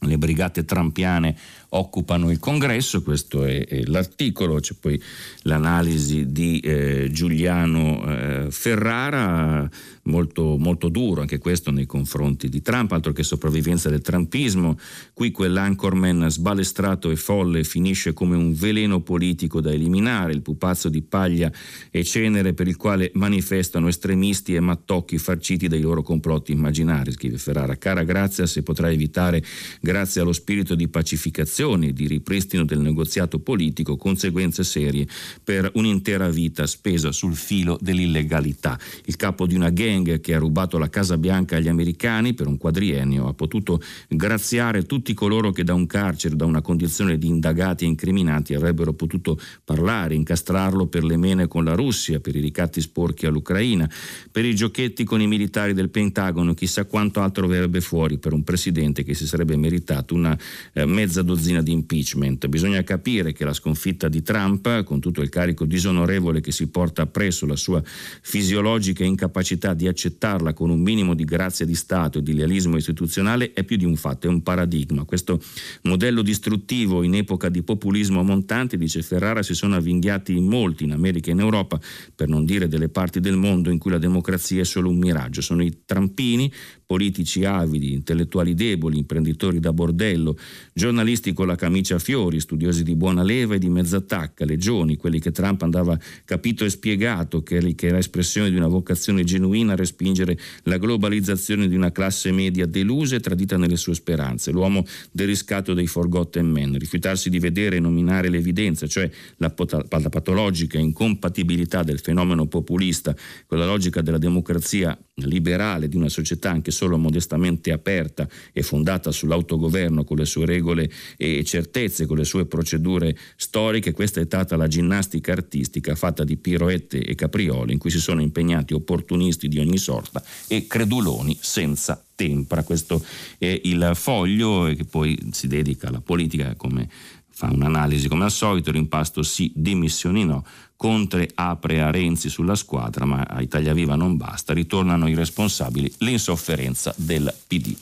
[0.00, 1.38] Le brigate trampiane
[1.74, 5.00] occupano il congresso, questo è, è l'articolo, c'è poi
[5.42, 9.68] l'analisi di eh, Giuliano eh, Ferrara,
[10.04, 14.78] molto, molto duro anche questo nei confronti di Trump, altro che sopravvivenza del trumpismo,
[15.12, 21.02] qui quell'anchorman sbalestrato e folle finisce come un veleno politico da eliminare, il pupazzo di
[21.02, 21.50] paglia
[21.90, 27.38] e cenere per il quale manifestano estremisti e mattocchi farciti dai loro complotti immaginari, scrive
[27.38, 27.76] Ferrara.
[27.76, 29.42] Cara Grazia, se potrà evitare,
[29.80, 35.06] grazie allo spirito di pacificazione, azioni di ripristino del negoziato politico conseguenze serie
[35.42, 38.78] per un'intera vita spesa sul filo dell'illegalità.
[39.06, 42.58] Il capo di una gang che ha rubato la Casa Bianca agli americani per un
[42.58, 47.84] quadriennio ha potuto graziare tutti coloro che da un carcere, da una condizione di indagati
[47.84, 52.80] e incriminati avrebbero potuto parlare, incastrarlo per le mene con la Russia, per i ricatti
[52.82, 53.88] sporchi all'Ucraina,
[54.30, 58.44] per i giochetti con i militari del Pentagono, chissà quanto altro verrebbe fuori per un
[58.44, 60.36] presidente che si sarebbe meritato una
[60.72, 62.46] eh, mezza dozzina dozzina di impeachment.
[62.48, 67.02] Bisogna capire che la sconfitta di Trump, con tutto il carico disonorevole che si porta
[67.02, 72.22] appresso, la sua fisiologica incapacità di accettarla con un minimo di grazia di Stato e
[72.22, 75.04] di lealismo istituzionale, è più di un fatto, è un paradigma.
[75.04, 75.40] Questo
[75.82, 80.92] modello distruttivo in epoca di populismo montante, dice Ferrara, si sono avvinghiati in molti in
[80.92, 81.78] America e in Europa,
[82.14, 85.40] per non dire delle parti del mondo in cui la democrazia è solo un miraggio.
[85.40, 86.50] Sono i trampini,
[86.86, 90.36] politici avidi, intellettuali deboli, imprenditori da bordello,
[90.72, 94.96] giornalisti con la camicia a fiori, studiosi di buona leva e di mezza tacca, legioni,
[94.96, 99.76] quelli che Trump andava capito e spiegato, che, era espressione di una vocazione genuina a
[99.76, 105.26] respingere la globalizzazione di una classe media delusa e tradita nelle sue speranze, l'uomo del
[105.26, 109.52] riscatto dei forgotten men, rifiutarsi di vedere e nominare l'evidenza, cioè la,
[109.88, 113.14] la patologica incompatibilità del fenomeno populista
[113.46, 119.12] con la logica della democrazia liberale di una società anche solo modestamente aperta e fondata
[119.12, 124.56] sull'autogoverno con le sue regole e certezze, con le sue procedure storiche, questa è stata
[124.56, 129.58] la ginnastica artistica fatta di piroette e caprioli in cui si sono impegnati opportunisti di
[129.58, 132.62] ogni sorta e creduloni senza tempra.
[132.62, 133.04] Questo
[133.38, 136.88] è il foglio che poi si dedica alla politica come
[137.34, 139.22] fa un'analisi come al solito, l'impasto
[139.52, 140.44] dimissioni no,
[140.76, 145.92] Conte apre a Renzi sulla squadra, ma a Italia Viva non basta, ritornano i responsabili,
[145.98, 147.76] l'insofferenza del PD.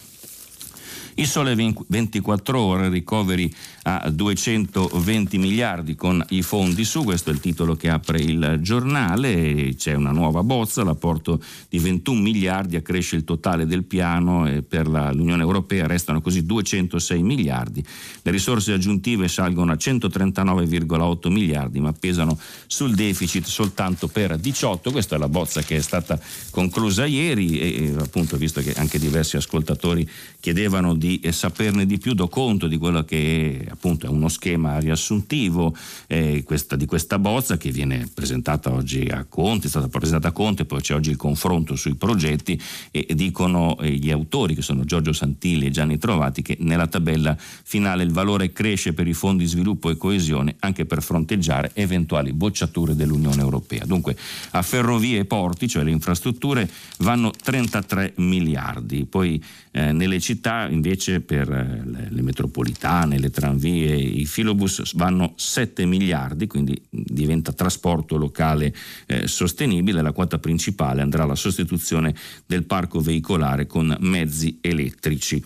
[1.14, 3.52] Il sole 24 ore, ricoveri
[3.82, 9.74] a 220 miliardi con i fondi su, questo è il titolo che apre il giornale,
[9.76, 14.88] c'è una nuova bozza, l'apporto di 21 miliardi accresce il totale del piano e per
[14.88, 17.84] la, l'Unione Europea restano così 206 miliardi,
[18.22, 25.16] le risorse aggiuntive salgono a 139,8 miliardi ma pesano sul deficit soltanto per 18, questa
[25.16, 26.18] è la bozza che è stata
[26.50, 30.08] conclusa ieri e appunto visto che anche diversi ascoltatori
[30.40, 35.74] chiedevano di saperne di più do conto di quello che appunto è uno schema riassuntivo
[36.06, 40.32] eh, questa, di questa bozza che viene presentata oggi a Conte, è stata presentata a
[40.32, 42.60] Conte, poi c'è oggi il confronto sui progetti
[42.92, 46.86] e, e dicono eh, gli autori che sono Giorgio Santilli e Gianni Trovati che nella
[46.86, 52.32] tabella finale il valore cresce per i fondi sviluppo e coesione anche per fronteggiare eventuali
[52.32, 53.84] bocciature dell'Unione Europea.
[53.84, 54.16] Dunque
[54.50, 59.42] a ferrovie e porti, cioè le infrastrutture, vanno 33 miliardi, poi
[59.74, 65.86] eh, nelle città invece per eh, le, le metropolitane, le tranvie, i filobus vanno 7
[65.86, 68.74] miliardi, quindi diventa trasporto locale
[69.06, 70.02] eh, sostenibile.
[70.02, 72.14] La quota principale andrà alla sostituzione
[72.44, 75.42] del parco veicolare con mezzi elettrici.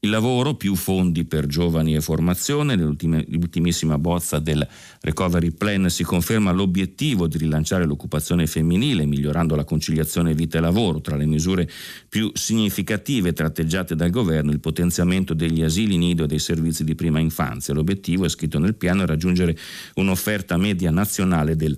[0.00, 4.64] Il lavoro, più fondi per giovani e formazione, nell'ultimissima bozza del
[5.00, 11.00] Recovery Plan si conferma l'obiettivo di rilanciare l'occupazione femminile migliorando la conciliazione vita e lavoro.
[11.00, 11.68] Tra le misure
[12.08, 17.18] più significative tratteggiate dal governo il potenziamento degli asili nido e dei servizi di prima
[17.18, 17.74] infanzia.
[17.74, 19.58] L'obiettivo è scritto nel piano è raggiungere
[19.94, 21.76] un'offerta media nazionale del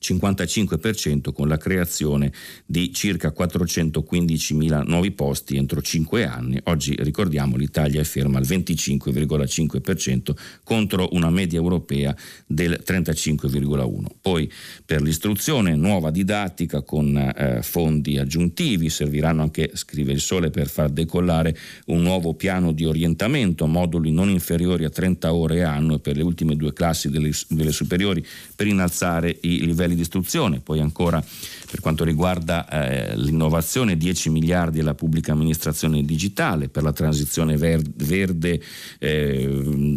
[0.00, 2.32] 55% con la creazione
[2.64, 6.60] di circa 415.000 nuovi posti entro 5 anni.
[6.64, 10.34] Oggi ricordiamo l'Italia è ferma al 25,5%
[10.64, 12.14] contro una media europea
[12.46, 14.04] del 35,1%.
[14.20, 14.50] Poi
[14.84, 20.90] per l'istruzione nuova didattica con eh, fondi aggiuntivi serviranno anche, scrive il Sole, per far
[20.90, 26.22] decollare un nuovo piano di orientamento, moduli non inferiori a 30 ore anno per le
[26.22, 28.24] ultime due classi delle, delle superiori
[28.54, 31.24] per innalzare i livelli livelli di istruzione, poi ancora
[31.70, 37.88] per quanto riguarda eh, l'innovazione 10 miliardi alla pubblica amministrazione digitale, per la transizione ver-
[37.96, 38.60] verde
[38.98, 39.96] eh,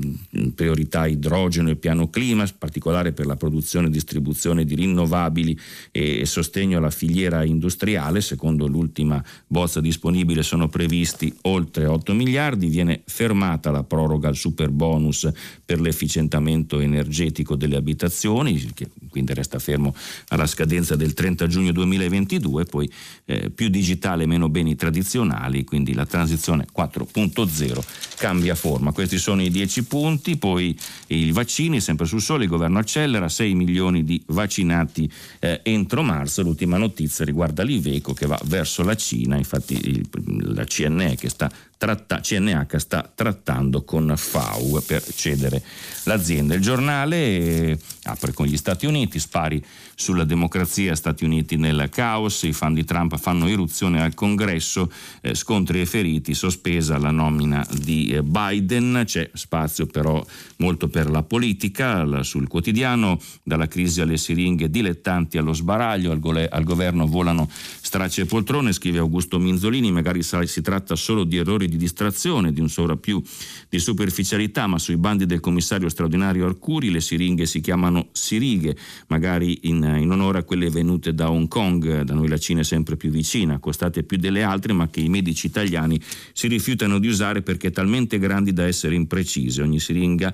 [0.55, 5.57] priorità idrogeno e piano clima, in particolare per la produzione e distribuzione di rinnovabili
[5.91, 12.67] e, e sostegno alla filiera industriale, secondo l'ultima bozza disponibile sono previsti oltre 8 miliardi,
[12.67, 15.29] viene fermata la proroga al super bonus
[15.65, 19.80] per l'efficientamento energetico delle abitazioni, che quindi resta fermo
[20.27, 22.91] alla scadenza del 30 giugno 2022, poi
[23.25, 27.81] eh, più digitale, meno beni tradizionali, quindi la transizione 4.0
[28.17, 28.91] cambia forma.
[28.91, 30.77] Questi sono i 10 punti, poi
[31.07, 35.09] i vaccini, sempre sul sole, il governo accelera 6 milioni di vaccinati
[35.39, 40.07] eh, entro marzo, l'ultima notizia riguarda l'Iveco che va verso la Cina, infatti il,
[40.53, 41.49] la CNE che sta
[41.81, 45.63] tratta, CNH sta trattando con FAU per cedere
[46.03, 46.53] l'azienda.
[46.53, 49.63] Il giornale eh, apre con gli Stati Uniti, spari
[49.95, 54.91] sulla democrazia, Stati Uniti nel caos, i fan di Trump fanno irruzione al congresso,
[55.21, 60.25] eh, scontri e feriti, sospesa la nomina di eh, Biden, c'è spazio però
[60.57, 66.19] molto per la politica, la, sul quotidiano, dalla crisi alle siringhe dilettanti allo sbaraglio, al,
[66.19, 71.23] gole, al governo volano stracce e poltrone, scrive Augusto Minzolini, magari sa, si tratta solo
[71.23, 73.21] di errori di distrazione, di un sovrappiù
[73.69, 78.75] di superficialità, ma sui bandi del commissario straordinario Arcuri le siringhe si chiamano sirighe,
[79.07, 82.63] magari in, in onore a quelle venute da Hong Kong, da noi la Cina è
[82.63, 85.99] sempre più vicina, costate più delle altre, ma che i medici italiani
[86.33, 89.61] si rifiutano di usare perché talmente grandi da essere imprecise.
[89.61, 90.33] Ogni siringa,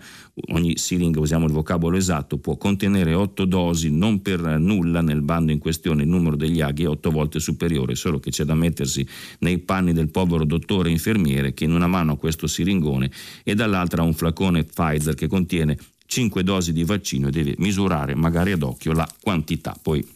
[0.49, 5.51] ogni siringa, usiamo il vocabolo esatto, può contenere otto dosi, non per nulla nel bando
[5.51, 9.05] in questione il numero degli aghi è otto volte superiore, solo che c'è da mettersi
[9.39, 13.11] nei panni del povero dottore infermiere che in una mano ha questo siringone
[13.43, 18.15] e dall'altra ha un flacone Pfizer che contiene 5 dosi di vaccino e deve misurare
[18.15, 19.77] magari ad occhio la quantità.
[19.79, 20.15] Poi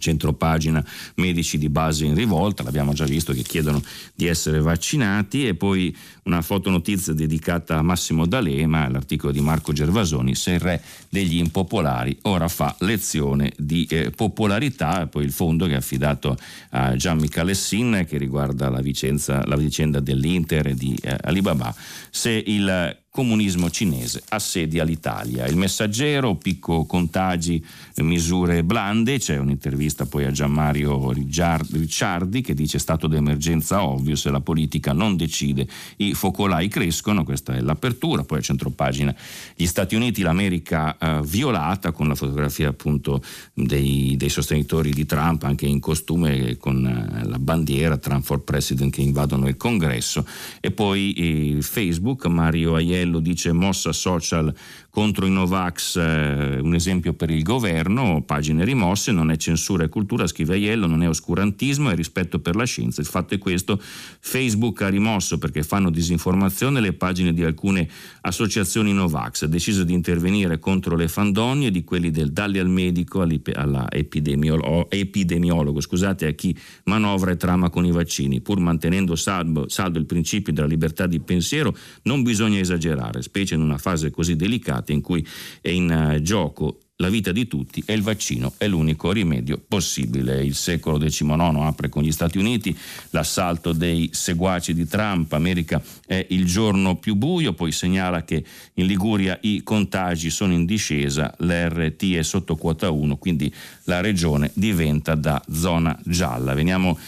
[0.00, 0.84] centropagina
[1.16, 3.80] medici di base in rivolta, l'abbiamo già visto che chiedono
[4.14, 5.46] di essere vaccinati.
[5.46, 10.82] E poi una fotonotizia dedicata a Massimo D'Alema, l'articolo di Marco Gervasoni, se il re
[11.08, 16.36] degli impopolari ora fa lezione di eh, popolarità, poi il fondo che è affidato
[16.70, 21.74] a Gian Michalessin che riguarda la, vicenza, la vicenda dell'Inter e di eh, Alibaba,
[22.10, 25.46] se il comunismo cinese assedia l'Italia.
[25.46, 27.64] Il messaggero, picco contagi,
[27.96, 34.40] misure blande, c'è un'intervista poi a Gianmario Ricciardi che dice stato d'emergenza ovvio, se la
[34.40, 39.14] politica non decide i focolai crescono, questa è l'apertura, poi a centropagina
[39.56, 45.42] gli Stati Uniti, l'America eh, violata con la fotografia appunto dei, dei, sostenitori di Trump
[45.42, 50.24] anche in costume con eh, la bandiera Trump for President che invadono il congresso
[50.60, 51.12] e poi
[51.56, 54.54] eh, Facebook, Mario Aiello Aiello dice mossa social
[54.90, 59.88] contro i Novax, eh, un esempio per il governo, pagine rimosse, non è censura e
[59.88, 63.00] cultura, scrive Aiello, non è oscurantismo, è rispetto per la scienza.
[63.00, 67.88] Il fatto è questo, Facebook ha rimosso perché fanno disinformazione le pagine di alcune
[68.22, 73.20] associazioni Novax, ha deciso di intervenire contro le fandonie di quelli del Dalli al medico
[73.20, 80.06] all'epidemiologo, scusate, a chi manovra e trama con i vaccini, pur mantenendo saldo, saldo il
[80.06, 84.92] principio della libertà di pensiero, non bisogna esagerare, specie in una fase così delicata giornate
[84.92, 85.26] in cui
[85.60, 90.44] è in eh, gioco la vita di tutti e il vaccino è l'unico rimedio possibile.
[90.44, 92.76] Il secolo XIX apre con gli Stati Uniti,
[93.10, 98.84] l'assalto dei seguaci di Trump, America è il giorno più buio, poi segnala che in
[98.84, 103.50] Liguria i contagi sono in discesa, l'RT è sotto quota 1, quindi
[103.84, 106.52] la regione diventa da zona gialla.
[106.52, 106.98] Veniamo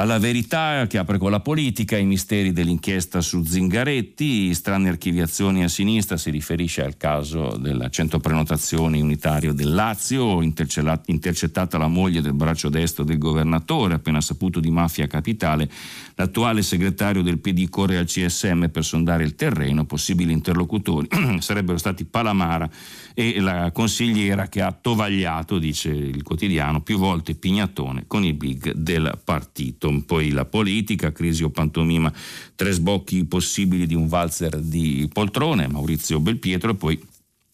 [0.00, 5.68] alla verità che apre con la politica, i misteri dell'inchiesta su Zingaretti, strane archiviazioni a
[5.68, 12.32] sinistra, si riferisce al caso del centro prenotazioni unitario del Lazio, intercettata la moglie del
[12.32, 15.70] braccio destro del governatore, appena saputo di mafia capitale,
[16.14, 21.08] l'attuale segretario del PD corre al CSM per sondare il terreno, possibili interlocutori
[21.40, 22.68] sarebbero stati Palamara
[23.12, 28.72] e la consigliera che ha tovagliato, dice il quotidiano, più volte Pignatone con i big
[28.72, 29.88] del partito.
[30.06, 32.12] Poi la politica, crisi o pantomima,
[32.54, 37.08] tre sbocchi possibili di un valzer di poltrone, Maurizio Belpietro e poi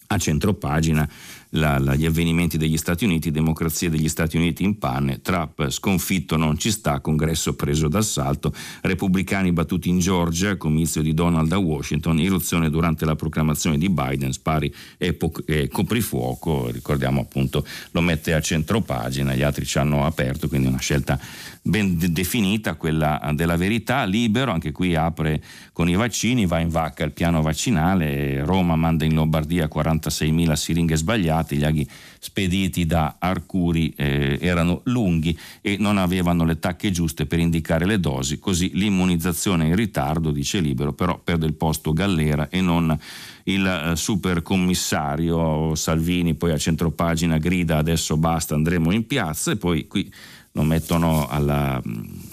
[0.09, 1.09] a centropagina
[1.51, 6.37] la, la, gli avvenimenti degli Stati Uniti, democrazia degli Stati Uniti in panne, Trump sconfitto
[6.37, 12.19] non ci sta, congresso preso d'assalto, repubblicani battuti in Georgia, comizio di Donald a Washington,
[12.21, 15.33] irruzione durante la proclamazione di Biden, spari e, po-
[15.71, 20.79] coprifuoco, ricordiamo appunto lo mette a centro pagina, gli altri ci hanno aperto, quindi una
[20.79, 21.19] scelta
[21.67, 25.43] ben de- definita, quella della verità, libero, anche qui apre
[25.73, 30.97] con i vaccini, va in vacca il piano vaccinale, Roma manda in Lombardia 46.000 siringhe
[30.97, 31.87] sbagliate, gli aghi
[32.19, 38.01] spediti da Arcuri eh, erano lunghi e non avevano le tacche giuste per indicare le
[38.01, 42.97] dosi, così l'immunizzazione in ritardo, dice Libero, però perde il posto Gallera e non
[43.45, 49.87] il eh, supercommissario Salvini, poi a centropagina grida adesso basta, andremo in piazza e poi
[49.87, 50.11] qui
[50.57, 51.81] lo mettono alla,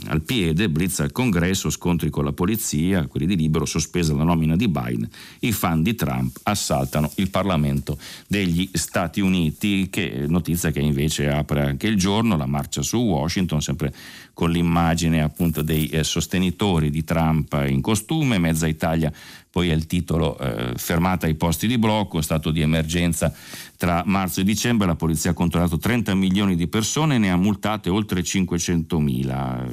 [0.07, 4.55] al piede, blitz al congresso, scontri con la polizia, quelli di Libero, sospesa la nomina
[4.55, 5.09] di Biden,
[5.39, 7.97] i fan di Trump assaltano il Parlamento
[8.27, 13.61] degli Stati Uniti, che notizia che invece apre anche il giorno, la marcia su Washington,
[13.61, 13.93] sempre
[14.33, 19.11] con l'immagine appunto dei eh, sostenitori di Trump in costume, mezza Italia
[19.53, 23.31] poi è il titolo eh, fermata ai posti di blocco, stato di emergenza
[23.77, 27.91] tra marzo e dicembre, la polizia ha controllato 30 milioni di persone ne ha multate
[27.91, 29.63] oltre 500 mila.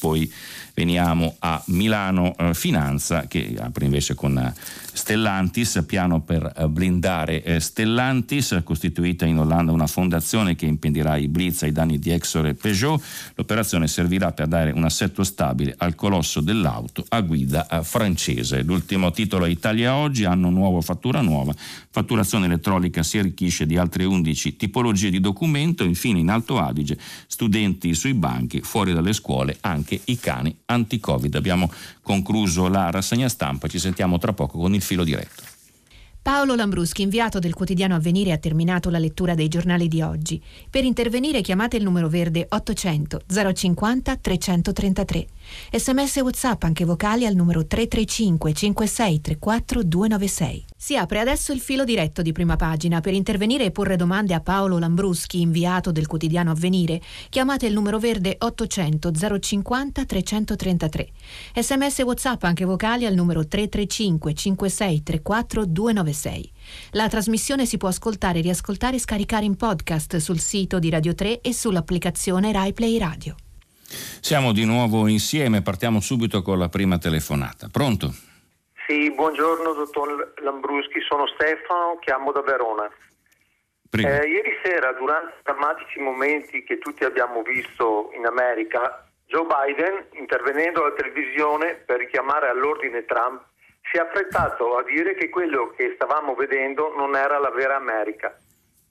[0.00, 0.30] Poi
[0.74, 4.54] veniamo a Milano eh, Finanza che apre invece con eh,
[4.92, 11.62] Stellantis, piano per eh, blindare Stellantis, costituita in Olanda una fondazione che impedirà i blitz
[11.62, 13.02] ai danni di Exor e Peugeot.
[13.34, 18.62] L'operazione servirà per dare un assetto stabile al colosso dell'auto a guida francese.
[18.62, 21.54] L'ultimo titolo è Italia Oggi, anno nuovo, fattura nuova.
[21.90, 25.84] Fatturazione elettronica si arricchisce di altre 11 tipologie di documento.
[25.84, 31.34] Infine in Alto Adige, studenti sui banchi, fuori dalle scuole anche i cani anti-Covid.
[31.34, 31.70] Abbiamo
[32.02, 35.51] concluso la rassegna stampa, ci sentiamo tra poco con il filo diretto.
[36.22, 40.40] Paolo Lambruschi, inviato del quotidiano Avvenire, ha terminato la lettura dei giornali di oggi.
[40.70, 45.26] Per intervenire chiamate il numero verde 800 050 333.
[45.72, 50.64] Sms WhatsApp anche vocali al numero 335 5634 296.
[50.76, 53.00] Si apre adesso il filo diretto di prima pagina.
[53.00, 57.00] Per intervenire e porre domande a Paolo Lambruschi, inviato del quotidiano Avvenire,
[57.30, 59.10] chiamate il numero verde 800
[59.40, 61.08] 050 333.
[61.56, 66.10] Sms WhatsApp anche vocali al numero 335 5634 296.
[66.92, 71.40] La trasmissione si può ascoltare, riascoltare e scaricare in podcast sul sito di Radio 3
[71.40, 73.34] e sull'applicazione RaiPlay Radio.
[74.20, 77.68] Siamo di nuovo insieme, partiamo subito con la prima telefonata.
[77.70, 78.10] Pronto?
[78.86, 82.90] Sì, buongiorno dottor Lambruschi, sono Stefano, chiamo da Verona.
[83.90, 90.06] Eh, ieri sera, durante i drammatici momenti che tutti abbiamo visto in America, Joe Biden,
[90.18, 93.42] intervenendo alla televisione per richiamare all'ordine Trump,
[93.92, 98.34] si è affrettato a dire che quello che stavamo vedendo non era la vera America.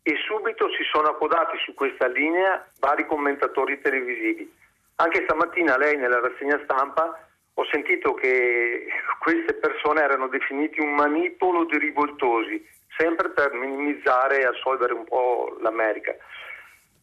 [0.03, 4.49] E subito si sono appodati su questa linea vari commentatori televisivi.
[4.97, 8.85] Anche stamattina lei nella rassegna stampa ho sentito che
[9.19, 12.63] queste persone erano definiti un manipolo di rivoltosi,
[12.95, 16.15] sempre per minimizzare e assolvere un po' l'America.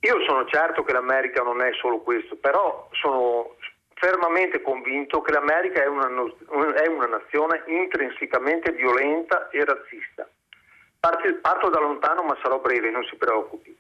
[0.03, 3.57] Io sono certo che l'America non è solo questo, però sono
[3.99, 6.09] fermamente convinto che l'America è una,
[6.75, 10.29] è una nazione intrinsecamente violenta e razzista.
[11.01, 13.77] Parto da lontano ma sarò breve, non si preoccupi.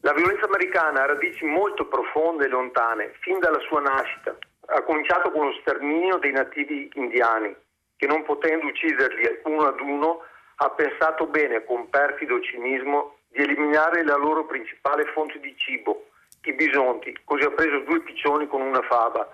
[0.00, 4.36] La violenza americana ha radici molto profonde e lontane, fin dalla sua nascita
[4.72, 7.54] ha cominciato con lo sterminio dei nativi indiani,
[7.96, 10.22] che non potendo ucciderli uno ad uno,
[10.56, 16.06] ha pensato bene con perfido cinismo di eliminare la loro principale fonte di cibo,
[16.42, 19.28] i bisonti, così ha preso due piccioni con una fava,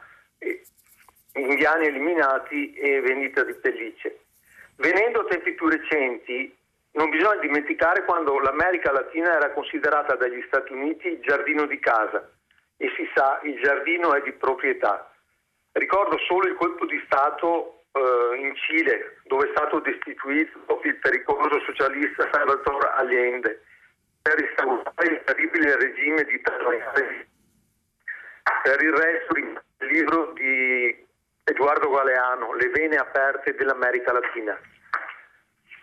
[1.33, 4.21] indiani eliminati e vendita di pellicce.
[4.77, 6.55] Venendo a tempi più recenti,
[6.93, 12.31] non bisogna dimenticare quando l'America Latina era considerata dagli Stati Uniti il giardino di casa
[12.77, 15.11] e si sa il giardino è di proprietà.
[15.73, 21.61] Ricordo solo il colpo di Stato eh, in Cile, dove è stato destituito il pericoloso
[21.61, 23.63] socialista Salvatore Allende
[24.23, 26.41] per instaurare il terribile regime di.
[28.63, 29.35] Per il resto,
[29.79, 31.07] libro di
[31.45, 34.59] Edoardo Galeano, Le vene aperte dell'America Latina.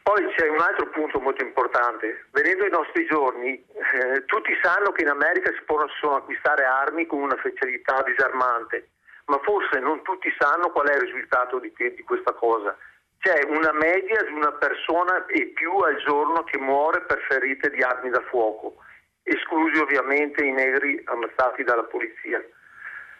[0.03, 2.25] Poi c'è un altro punto molto importante.
[2.31, 7.21] Venendo ai nostri giorni, eh, tutti sanno che in America si possono acquistare armi con
[7.21, 8.89] una facilità disarmante
[9.25, 12.75] ma forse non tutti sanno qual è il risultato di, di questa cosa.
[13.19, 17.81] C'è una media di una persona e più al giorno che muore per ferite di
[17.81, 18.75] armi da fuoco,
[19.23, 22.43] esclusi ovviamente i negri ammazzati dalla polizia.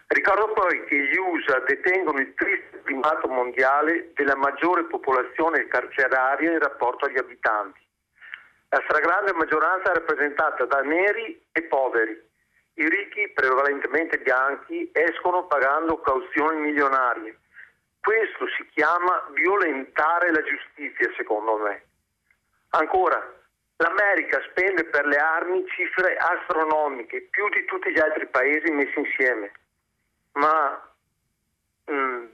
[0.06, 6.58] Ricordo poi che gli USA detengono il triste primato mondiale della maggiore popolazione carceraria in
[6.58, 7.80] rapporto agli abitanti.
[8.68, 12.20] La stragrande maggioranza è rappresentata da neri e poveri,
[12.76, 17.38] i ricchi, prevalentemente bianchi, escono pagando cauzioni milionarie.
[18.00, 21.82] Questo si chiama violentare la giustizia, secondo me.
[22.70, 23.32] Ancora,
[23.76, 29.52] l'America spende per le armi cifre astronomiche, più di tutti gli altri paesi messi insieme.
[30.34, 30.80] Ma
[31.90, 32.24] mm,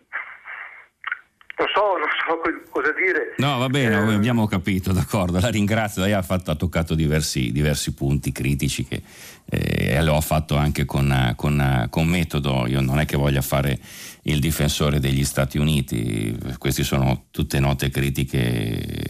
[1.60, 2.40] non so, non so
[2.72, 3.34] cosa dire.
[3.36, 7.52] No, va bene, eh, abbiamo capito, d'accordo, la ringrazio, lei ha, fatto, ha toccato diversi,
[7.52, 9.02] diversi, punti critici che
[9.44, 13.78] eh, lo ha fatto anche con, con, con, metodo, io non è che voglia fare
[14.22, 19.04] il difensore degli Stati Uniti, queste sono tutte note critiche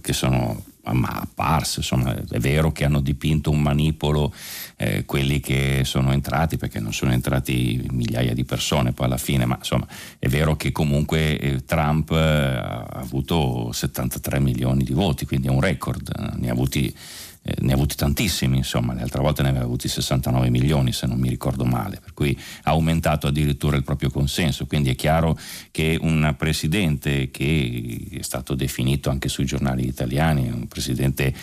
[0.00, 4.32] che sono ma apparse, insomma, è vero che hanno dipinto un manipolo
[4.76, 9.44] eh, quelli che sono entrati, perché non sono entrati migliaia di persone poi alla fine,
[9.44, 9.86] ma insomma
[10.18, 15.50] è vero che comunque eh, Trump eh, ha avuto 73 milioni di voti, quindi è
[15.50, 16.94] un record, ne ha avuti
[17.42, 21.18] eh, ne ha avuti tantissimi, insomma, l'altra volta ne aveva avuti 69 milioni se non
[21.18, 25.38] mi ricordo male, per cui ha aumentato addirittura il proprio consenso, quindi è chiaro
[25.70, 31.34] che un presidente che è stato definito anche sui giornali italiani, un presidente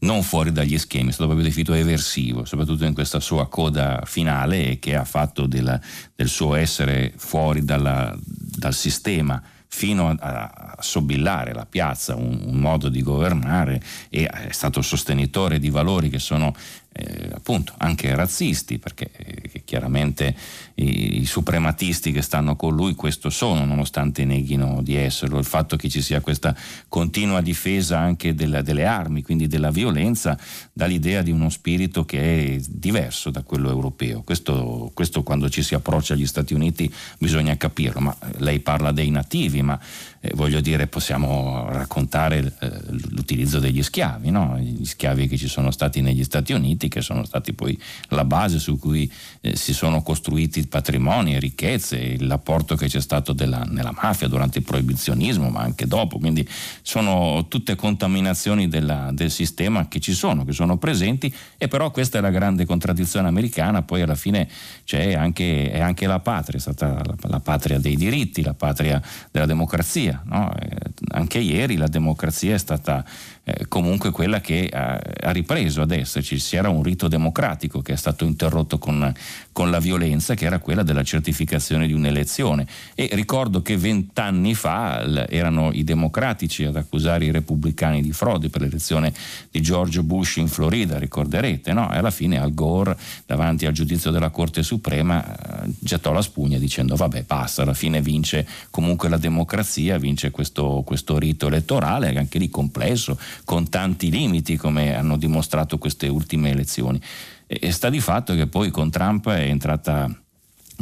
[0.00, 4.78] non fuori dagli schemi, è stato proprio definito eversivo, soprattutto in questa sua coda finale
[4.78, 5.80] che ha fatto della,
[6.14, 9.40] del suo essere fuori dalla, dal sistema
[9.74, 15.58] fino a, a sobillare la piazza, un, un, modo di governare e è stato sostenitore
[15.58, 16.54] di valori che sono
[16.92, 20.34] eh, appunto anche razzisti, perché eh, chiaramente
[20.74, 25.38] i, i, suprematisti che stanno con lui questo sono, nonostante neghino di esserlo.
[25.38, 26.54] Il fatto che ci sia questa
[26.88, 30.38] continua difesa anche della, delle armi, quindi della violenza,
[30.72, 34.22] dà l'idea di uno spirito che è diverso da quello europeo.
[34.22, 39.10] Questo, questo quando ci si approccia agli Stati Uniti bisogna capirlo, ma lei parla dei
[39.10, 39.80] nativi, ma
[40.24, 42.70] eh, voglio dire, possiamo raccontare eh,
[43.10, 44.56] l'utilizzo degli schiavi, no?
[44.56, 47.76] gli schiavi che ci sono stati negli Stati Uniti, che sono stati poi
[48.10, 49.10] la base su cui
[49.40, 54.58] eh, si sono costruiti patrimoni e ricchezze, l'apporto che c'è stato della, nella mafia durante
[54.58, 56.48] il proibizionismo, ma anche dopo, quindi
[56.82, 62.18] sono tutte contaminazioni della, del sistema che ci sono, che sono presenti e però questa
[62.18, 64.48] è la grande contraddizione americana, poi alla fine
[64.84, 69.02] c'è anche, anche la patria, è stata la, la patria dei diritti, la patria
[69.32, 70.10] della democrazia.
[70.24, 70.52] No?
[70.58, 70.76] Eh,
[71.10, 73.04] anche ieri la democrazia è stata
[73.44, 76.38] eh, comunque quella che ha, ha, ripreso ad esserci.
[76.38, 79.12] Si era un rito democratico che è stato interrotto con,
[79.50, 82.66] con, la violenza, che era quella della certificazione di un'elezione.
[82.94, 88.48] E ricordo che vent'anni fa l- erano i democratici ad accusare i repubblicani di frode
[88.48, 89.12] per l'elezione
[89.50, 91.92] di George Bush in Florida, ricorderete, no?
[91.92, 96.58] E alla fine Al Gore, davanti al giudizio della Corte Suprema, eh, gettò la spugna
[96.58, 102.38] dicendo vabbè basta, alla fine vince comunque la democrazia, vince questo, questo rito elettorale, anche
[102.38, 107.00] lì complesso, con tanti limiti come hanno dimostrato queste ultime elezioni.
[107.46, 110.10] E sta di fatto che poi con Trump è entrata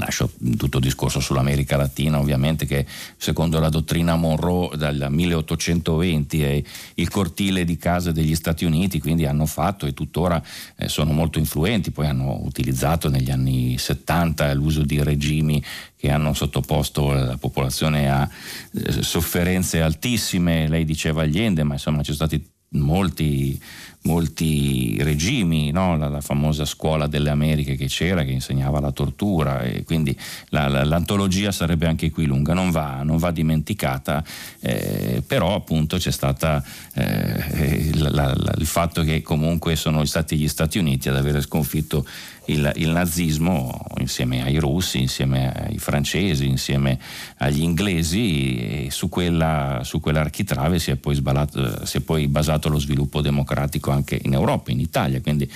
[0.01, 2.87] Lascio tutto il discorso sull'America Latina, ovviamente, che
[3.19, 6.63] secondo la dottrina Monroe dal 1820 è
[6.95, 10.43] il cortile di casa degli Stati Uniti, quindi hanno fatto e tuttora
[10.77, 15.63] eh, sono molto influenti, poi hanno utilizzato negli anni 70 l'uso di regimi
[15.97, 18.27] che hanno sottoposto la popolazione a
[18.73, 23.61] eh, sofferenze altissime, lei diceva Allende, ma insomma ci sono stati molti,
[24.03, 25.97] molti regimi, no?
[25.97, 30.17] la, la, famosa scuola delle Americhe che c'era che insegnava la tortura e quindi
[30.49, 34.25] la, la, l'antologia sarebbe anche qui lunga, non va, non va dimenticata,
[34.61, 41.09] eh, però appunto c'è stata eh, il fatto che comunque sono stati gli Stati Uniti
[41.09, 42.05] ad avere sconfitto
[42.47, 46.99] il, il, nazismo insieme ai russi, insieme ai francesi, insieme
[47.39, 52.69] agli inglesi e su, quella, su quell'architrave si è, poi sbalato, si è poi basato
[52.69, 55.51] lo sviluppo democratico anche in Europa, in Italia, quindi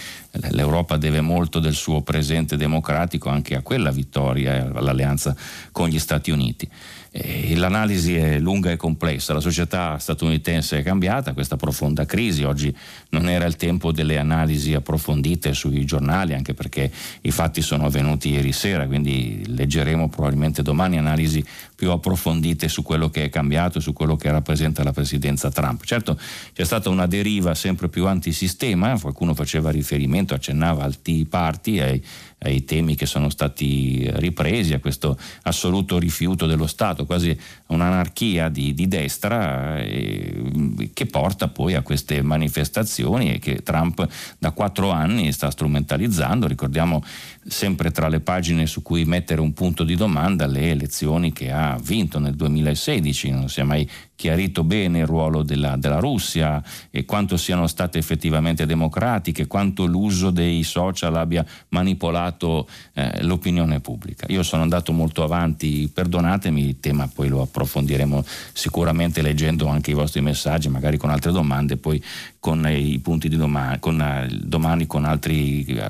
[0.50, 5.34] l'Europa deve molto del suo presente democratico anche a quella vittoria, all'alleanza
[5.72, 6.68] con gli Stati Uniti.
[7.16, 12.74] Eh, l'analisi è lunga e complessa, la società statunitense è cambiata, questa profonda crisi, oggi
[13.10, 16.90] non era il tempo delle analisi approfondite sui giornali, anche perché
[17.20, 21.44] i fatti sono avvenuti ieri sera, quindi leggeremo probabilmente domani analisi
[21.76, 25.84] più approfondite su quello che è cambiato e su quello che rappresenta la presidenza Trump.
[25.84, 26.18] Certo
[26.52, 32.02] c'è stata una deriva sempre più antisistema, qualcuno faceva riferimento, accennava al Tea Party, ai
[32.44, 37.36] ai temi che sono stati ripresi, a questo assoluto rifiuto dello Stato, quasi
[37.68, 44.06] un'anarchia di, di destra eh, che porta poi a queste manifestazioni e che Trump
[44.38, 46.46] da quattro anni sta strumentalizzando.
[46.46, 47.02] Ricordiamo
[47.46, 51.78] sempre tra le pagine su cui mettere un punto di domanda le elezioni che ha
[51.82, 57.04] vinto nel 2016, non si è mai chiarito bene il ruolo della, della, Russia e
[57.04, 64.26] quanto siano state effettivamente democratiche, quanto l'uso dei social abbia manipolato eh, l'opinione pubblica.
[64.28, 69.94] Io sono andato molto avanti, perdonatemi, il tema poi lo approfondiremo sicuramente leggendo anche i
[69.94, 72.02] vostri messaggi, magari con altre domande, poi
[72.44, 75.80] con i punti di domani, con, uh, domani con altre uh,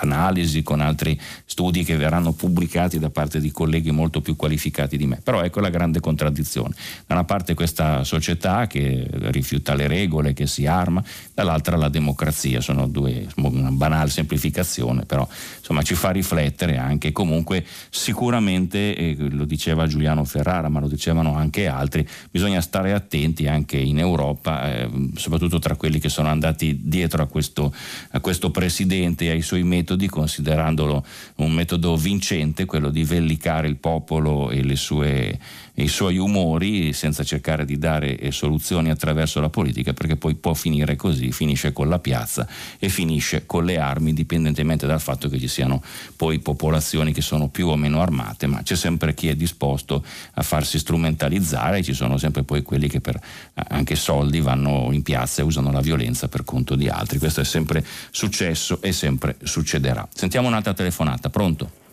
[0.00, 5.06] analisi, con altri studi che verranno pubblicati da parte di colleghi molto più qualificati di
[5.06, 5.20] me.
[5.22, 6.74] Però ecco la grande contraddizione.
[7.06, 12.60] Da una parte questa società che rifiuta le regole, che si arma, dall'altra la democrazia.
[12.60, 15.24] Sono due, una banale semplificazione, però
[15.58, 21.36] insomma ci fa riflettere anche comunque sicuramente, eh, lo diceva Giuliano Ferrara, ma lo dicevano
[21.36, 24.74] anche altri, bisogna stare attenti anche in Europa.
[24.74, 24.90] Eh,
[25.28, 27.72] soprattutto tra quelli che sono andati dietro a questo,
[28.12, 31.04] a questo presidente e ai suoi metodi, considerandolo
[31.36, 35.38] un metodo vincente, quello di vellicare il popolo e sue
[35.78, 40.54] i suoi umori senza cercare di dare eh, soluzioni attraverso la politica perché poi può
[40.54, 42.46] finire così, finisce con la piazza
[42.78, 45.82] e finisce con le armi indipendentemente dal fatto che ci siano
[46.16, 50.04] poi popolazioni che sono più o meno armate, ma c'è sempre chi è disposto
[50.34, 53.20] a farsi strumentalizzare ci sono sempre poi quelli che per
[53.54, 57.18] anche soldi vanno in piazza e usano la violenza per conto di altri.
[57.18, 60.06] Questo è sempre successo e sempre succederà.
[60.12, 61.86] Sentiamo un'altra telefonata, pronto?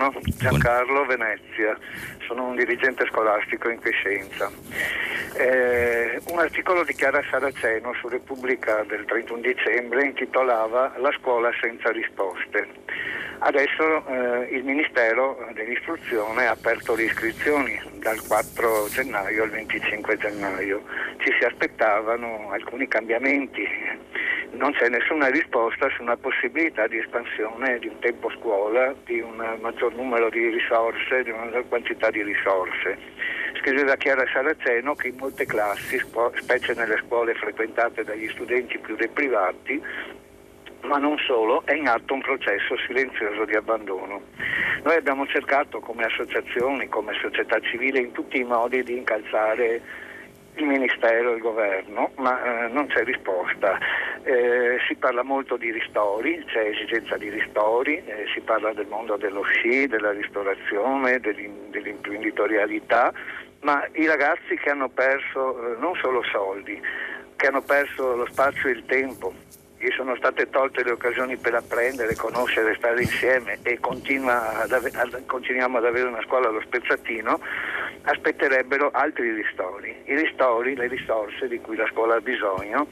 [0.00, 1.76] Buongiorno, Giancarlo Venezia
[2.26, 4.50] sono un dirigente scolastico in Quiescenza.
[5.36, 11.90] Eh, un articolo di Chiara Saraceno su Repubblica del 31 dicembre intitolava La scuola senza
[11.90, 12.66] risposte.
[13.40, 20.82] Adesso eh, il Ministero dell'Istruzione ha aperto le iscrizioni dal 4 gennaio al 25 gennaio.
[21.18, 23.68] Ci si aspettavano alcuni cambiamenti
[24.52, 29.58] non c'è nessuna risposta su una possibilità di espansione di un tempo scuola, di un
[29.60, 32.96] maggior numero di risorse, di una quantità di risorse.
[33.60, 36.00] Scriveva Chiara Saraceno che in molte classi,
[36.36, 39.82] specie nelle scuole frequentate dagli studenti più deprivati,
[40.82, 44.22] ma non solo, è in atto un processo silenzioso di abbandono.
[44.82, 50.08] Noi abbiamo cercato come associazioni, come società civile, in tutti i modi di incalzare
[50.56, 53.78] il Ministero e il Governo, ma eh, non c'è risposta.
[54.22, 59.16] Eh, si parla molto di ristori, c'è esigenza di ristori, eh, si parla del mondo
[59.16, 63.12] dello sci, della ristorazione, dell'imprenditorialità,
[63.60, 66.80] ma i ragazzi che hanno perso eh, non solo soldi,
[67.36, 69.32] che hanno perso lo spazio e il tempo,
[69.80, 75.24] gli sono state tolte le occasioni per apprendere, conoscere, stare insieme e ad ave- ad,
[75.24, 77.40] continuiamo ad avere una scuola allo spezzatino,
[78.02, 79.96] aspetterebbero altri ristori.
[80.04, 82.88] I ristori, le risorse di cui la scuola ha bisogno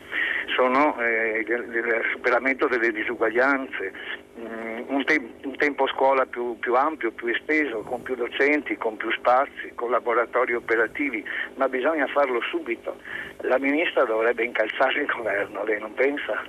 [0.57, 3.93] sono eh, il, superamento delle disuguaglianze,
[4.39, 8.97] mm, un, te- un, tempo scuola più, più, ampio, più esteso, con più docenti, con
[8.97, 11.23] più spazi, con laboratori operativi,
[11.57, 12.97] ma bisogna farlo subito.
[13.43, 16.43] La ministra dovrebbe incalzare il governo, lei non pensa?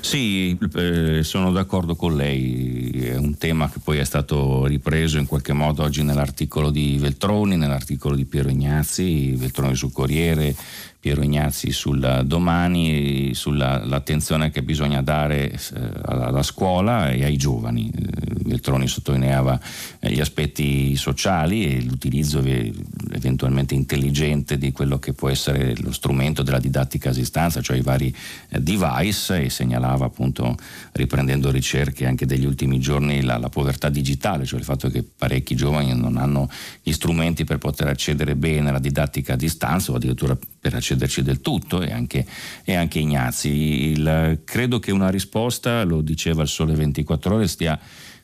[0.00, 5.26] Sì, eh, sono d'accordo con lei, è un tema che poi è stato ripreso in
[5.26, 10.54] qualche modo oggi nell'articolo di Veltroni, nell'articolo di Piero Ignazzi, Veltroni sul Corriere,
[11.02, 15.58] Piero Ignazzi sul domani, sull'attenzione che bisogna dare eh,
[16.04, 17.90] alla scuola e ai giovani.
[17.90, 18.10] Eh,
[18.44, 19.60] Veltroni sottolineava
[19.98, 26.44] eh, gli aspetti sociali e l'utilizzo eventualmente intelligente di quello che può essere lo strumento
[26.44, 28.14] della didattica a distanza, cioè i vari
[28.60, 30.56] device e segnalava appunto
[30.92, 35.56] riprendendo ricerche anche degli ultimi giorni la, la povertà digitale, cioè il fatto che parecchi
[35.56, 36.48] giovani non hanno
[36.80, 41.40] gli strumenti per poter accedere bene alla didattica a distanza o addirittura per accederci del
[41.40, 42.24] tutto e anche,
[42.62, 43.48] e anche Ignazzi.
[43.90, 47.76] Il, credo che una risposta, lo diceva il Sole 24 ore, stia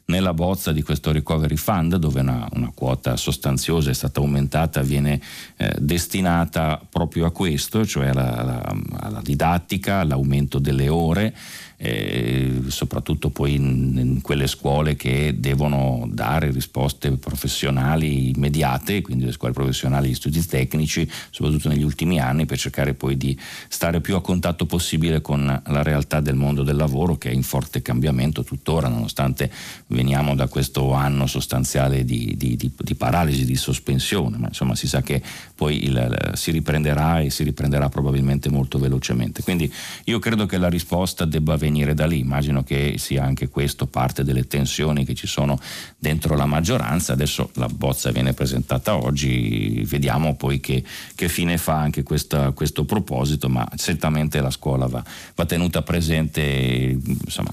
[0.04, 5.20] nella bozza di questo recovery fund dove una, una quota sostanziosa è stata aumentata viene
[5.56, 11.34] eh, destinata proprio a questo, cioè alla, alla, alla didattica, all'aumento delle ore
[11.80, 19.32] eh, soprattutto poi in, in, quelle scuole che devono dare risposte professionali immediate, quindi le
[19.32, 24.16] scuole professionali, gli studi tecnici, soprattutto negli ultimi anni, per cercare poi di stare più
[24.16, 28.42] a contatto possibile con la realtà del mondo del lavoro che è in forte cambiamento
[28.42, 29.48] tuttora, nonostante
[29.86, 34.88] veniamo da questo anno sostanziale di, di, di, di paralisi, di sospensione, ma insomma si
[34.88, 35.22] sa che
[35.54, 39.44] poi il, si riprenderà e si riprenderà probabilmente molto velocemente.
[39.44, 39.72] Quindi
[40.04, 42.18] io credo che la risposta debba venire venire da lì.
[42.18, 45.60] Immagino che sia anche questo parte delle tensioni che ci sono
[45.98, 47.12] dentro la maggioranza.
[47.12, 50.82] Adesso la bozza viene presentata oggi, vediamo poi che,
[51.14, 55.04] che fine fa anche questa, questo proposito, ma certamente la scuola va,
[55.34, 56.98] va tenuta presente.
[57.24, 57.50] Insomma,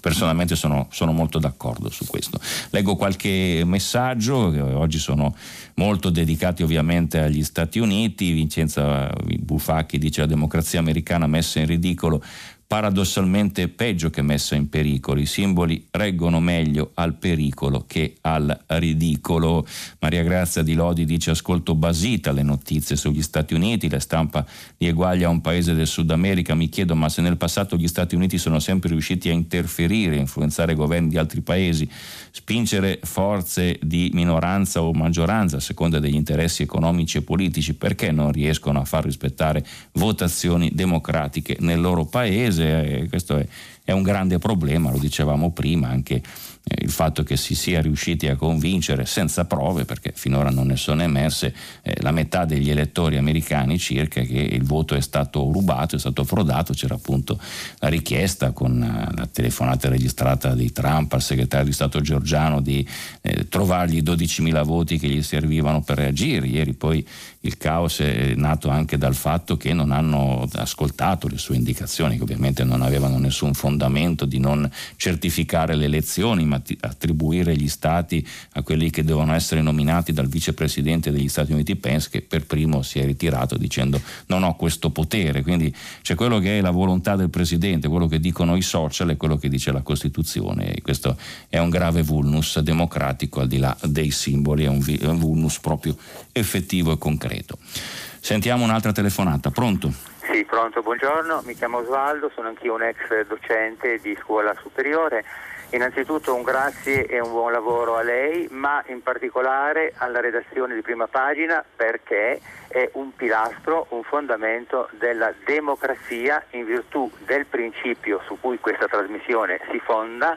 [0.00, 2.40] personalmente sono, sono molto d'accordo su questo.
[2.70, 4.36] Leggo qualche messaggio,
[4.78, 5.34] oggi sono
[5.74, 8.32] molto dedicati ovviamente agli Stati Uniti.
[8.32, 12.22] Vincenza Bufacchi dice la democrazia americana messa in ridicolo
[12.70, 15.18] paradossalmente peggio che messa in pericolo.
[15.18, 19.66] I simboli reggono meglio al pericolo che al ridicolo.
[19.98, 24.46] Maria Grazia di Lodi dice ascolto basita le notizie sugli Stati Uniti, la stampa
[24.76, 26.54] li eguaglia a un paese del Sud America.
[26.54, 30.74] Mi chiedo ma se nel passato gli Stati Uniti sono sempre riusciti a interferire, influenzare
[30.74, 31.90] governi di altri paesi,
[32.30, 38.30] spingere forze di minoranza o maggioranza a seconda degli interessi economici e politici, perché non
[38.30, 42.58] riescono a far rispettare votazioni democratiche nel loro paese?
[42.60, 43.46] Paese, questo è,
[43.84, 46.14] è un grande problema, lo dicevamo prima, anche
[46.62, 50.76] eh, il fatto che si sia riusciti a convincere senza prove, perché finora non ne
[50.76, 55.96] sono emerse, eh, la metà degli elettori americani circa che il voto è stato rubato,
[55.96, 57.40] è stato frodato, c'era appunto
[57.78, 62.86] la richiesta con eh, la telefonata registrata di Trump al segretario di Stato Giorgiano di
[63.22, 66.46] eh, trovargli 12.000 voti che gli servivano per reagire.
[66.46, 67.04] Ieri poi
[67.42, 72.22] il caos è nato anche dal fatto che non hanno ascoltato le sue indicazioni, che
[72.22, 78.62] ovviamente non avevano nessun fondamento di non certificare le elezioni, ma attribuire gli stati a
[78.62, 82.98] quelli che devono essere nominati dal vicepresidente degli Stati Uniti Pence, che per primo si
[82.98, 85.42] è ritirato dicendo non ho questo potere.
[85.42, 89.16] Quindi c'è quello che è la volontà del presidente, quello che dicono i social e
[89.16, 90.74] quello che dice la Costituzione.
[90.74, 91.16] E questo
[91.48, 95.96] è un grave vulnus democratico al di là dei simboli, è un, vulnus proprio
[96.32, 97.56] effettivo e concreto concreto.
[97.62, 99.90] Sentiamo un'altra telefonata, pronto?
[100.30, 105.24] Sì, pronto, buongiorno, mi chiamo Osvaldo, sono anch'io un ex docente di scuola superiore.
[105.72, 110.82] Innanzitutto un grazie e un buon lavoro a lei, ma in particolare alla redazione di
[110.82, 118.36] prima pagina perché è un pilastro, un fondamento della democrazia in virtù del principio su
[118.40, 120.36] cui questa trasmissione si fonda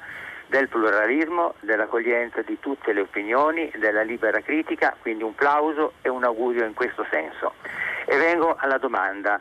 [0.54, 6.24] del pluralismo, dell'accoglienza di tutte le opinioni, della libera critica, quindi un plauso e un
[6.24, 7.56] augurio in questo senso.
[8.06, 9.40] E vengo alla domanda.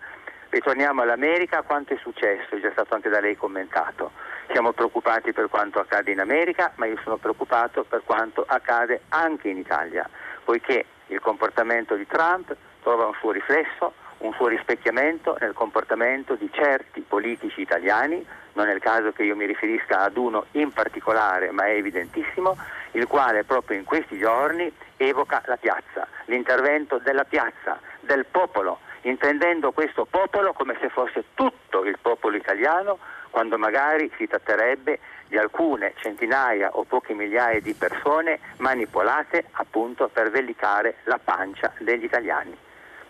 [0.48, 2.54] Ritorniamo all'America, quanto è successo?
[2.54, 4.12] È già stato anche da lei commentato.
[4.52, 9.50] Siamo preoccupati per quanto accade in America, ma io sono preoccupato per quanto accade anche
[9.50, 10.08] in Italia,
[10.44, 16.48] poiché il comportamento di Trump trova un suo riflesso, un suo rispecchiamento nel comportamento di
[16.50, 21.50] certi politici italiani, non è il caso che io mi riferisca ad uno in particolare,
[21.50, 22.56] ma è evidentissimo,
[22.92, 29.72] il quale proprio in questi giorni evoca la piazza, l'intervento della piazza, del popolo, intendendo
[29.72, 32.98] questo popolo come se fosse tutto il popolo italiano,
[33.30, 40.30] quando magari si tratterebbe di alcune centinaia o poche migliaia di persone manipolate appunto per
[40.30, 42.54] vellicare la pancia degli italiani.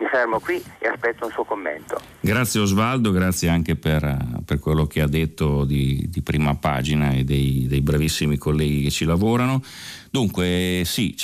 [0.02, 2.00] Mi fermo qui e aspetto un suo commento.
[2.18, 7.22] Grazie Osvaldo, grazie anche per, per quello che ha detto di, di prima pagina e
[7.22, 9.62] dei, dei bravissimi colleghi che ci lavorano.
[10.12, 11.16] Dunque sì,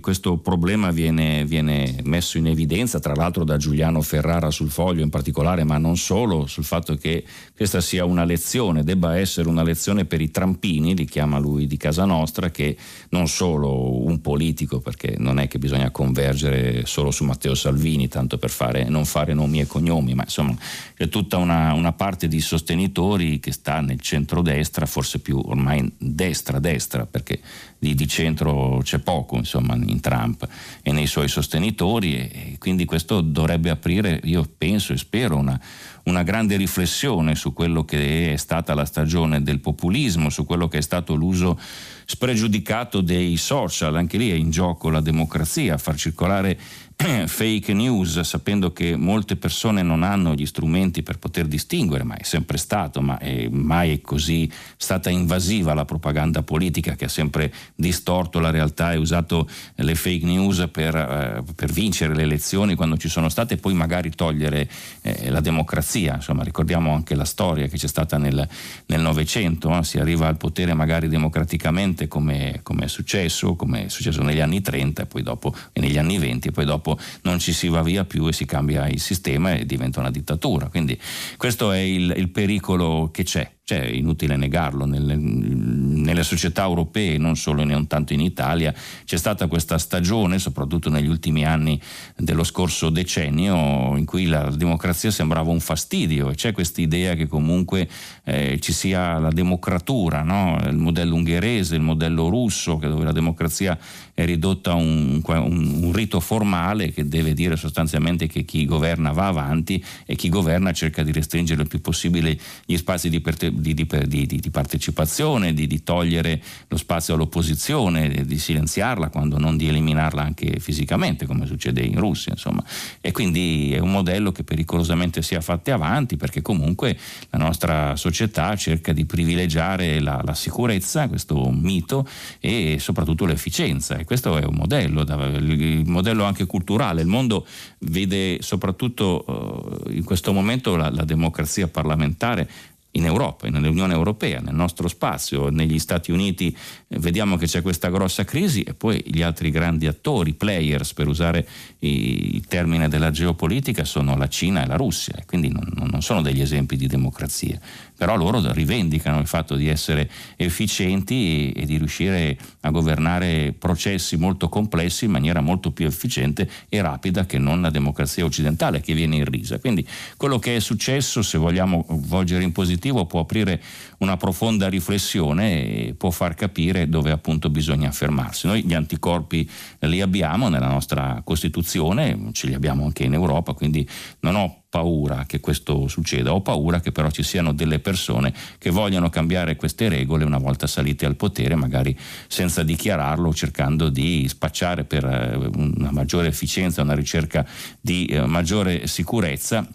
[0.00, 5.10] questo problema viene, viene, messo in evidenza tra l'altro da Giuliano Ferrara sul foglio in
[5.10, 7.22] particolare, ma non solo, sul fatto che
[7.54, 11.76] questa sia una lezione, debba essere una lezione per i trampini, li chiama lui di
[11.76, 12.78] casa nostra, che
[13.10, 18.38] non solo un politico, perché non è che bisogna convergere solo su Matteo Salvini, tanto
[18.38, 20.56] per fare, non fare nomi e cognomi, ma insomma
[20.96, 27.04] c'è tutta una, una parte di sostenitori che sta nel centro-destra, forse più ormai destra-destra,
[27.04, 27.38] perché
[27.80, 30.46] di, di, centro c'è poco insomma, in Trump
[30.82, 35.58] e nei suoi sostenitori e, quindi questo dovrebbe aprire, io penso e spero, una,
[36.04, 40.78] una grande riflessione su quello che è stata la stagione del populismo, su quello che
[40.78, 41.58] è stato l'uso
[42.04, 46.58] spregiudicato dei social, anche lì è in gioco la democrazia, far circolare
[47.26, 52.22] fake news, sapendo che molte persone non hanno gli strumenti per poter distinguere, ma è
[52.22, 57.52] sempre stato, ma è mai è così stata invasiva la propaganda politica che ha sempre
[57.74, 62.98] distorto la realtà e usato le fake news per, eh, per vincere le elezioni quando
[62.98, 64.68] ci sono state e poi magari togliere
[65.00, 66.16] eh, la democrazia.
[66.16, 68.46] Insomma, ricordiamo anche la storia che c'è stata nel
[68.86, 69.84] Novecento, eh?
[69.84, 74.60] si arriva al potere magari democraticamente come, come, è successo, come è successo negli anni
[74.60, 77.68] 30 e poi dopo e negli anni 20 e poi dopo dopo non ci si
[77.68, 80.68] va via più e si cambia il sistema e diventa una dittatura.
[80.68, 80.98] Quindi
[81.36, 87.18] questo è il, il pericolo che c'è cioè, è inutile negarlo, nelle, nelle, società europee,
[87.18, 91.80] non solo e non tanto in Italia, c'è stata questa stagione, soprattutto negli ultimi anni
[92.16, 97.28] dello scorso decennio, in cui la democrazia sembrava un fastidio e c'è questa idea che
[97.28, 97.88] comunque
[98.24, 100.58] eh, ci sia la democratura, no?
[100.66, 103.78] il modello ungherese, il modello russo, dove la democrazia
[104.14, 109.12] è ridotta a un, un, un rito formale che deve dire sostanzialmente che chi governa
[109.12, 113.22] va avanti e chi governa cerca di restringere il più possibile gli spazi di,
[113.60, 120.22] di, di, di partecipazione, di, togliere lo spazio all'opposizione, di silenziarla quando non di eliminarla
[120.22, 122.32] anche fisicamente, come succede in Russia.
[122.32, 122.64] Insomma.
[123.00, 126.96] E quindi è un modello che pericolosamente si è fatti avanti perché comunque
[127.30, 132.06] la nostra società cerca di privilegiare la, la sicurezza, questo mito,
[132.40, 133.96] e soprattutto l'efficienza.
[133.96, 137.02] E questo è un modello, il modello anche culturale.
[137.02, 137.46] Il mondo
[137.80, 142.48] vede soprattutto eh, in questo momento la, la democrazia parlamentare
[142.92, 146.56] in Europa, nell'Unione Europea, nel nostro spazio, negli Stati Uniti
[146.88, 151.06] eh, vediamo che c'è questa grossa crisi e poi gli altri grandi attori, players per
[151.06, 151.46] usare
[151.80, 156.40] il termine della geopolitica, sono la Cina e la Russia, quindi non, non sono degli
[156.40, 157.58] esempi di democrazia
[158.00, 164.48] però loro rivendicano il fatto di essere efficienti e, di riuscire a governare processi molto
[164.48, 169.16] complessi in maniera molto più efficiente e rapida che non la democrazia occidentale che viene
[169.16, 169.58] in risa.
[169.58, 169.86] Quindi
[170.16, 173.60] quello che è successo, se vogliamo volgere in positivo, può aprire
[173.98, 178.46] una profonda riflessione e può far capire dove appunto bisogna fermarsi.
[178.46, 179.46] Noi gli anticorpi
[179.80, 183.86] li abbiamo nella nostra Costituzione, ce li abbiamo anche in Europa, quindi
[184.20, 188.70] non ho paura che questo succeda, ho paura che però ci siano delle persone che
[188.70, 191.98] vogliano cambiare queste regole una volta salite al potere, magari
[192.28, 197.44] senza dichiararlo, cercando di spacciare per eh, una maggiore efficienza, una ricerca
[197.80, 199.66] di eh, maggiore sicurezza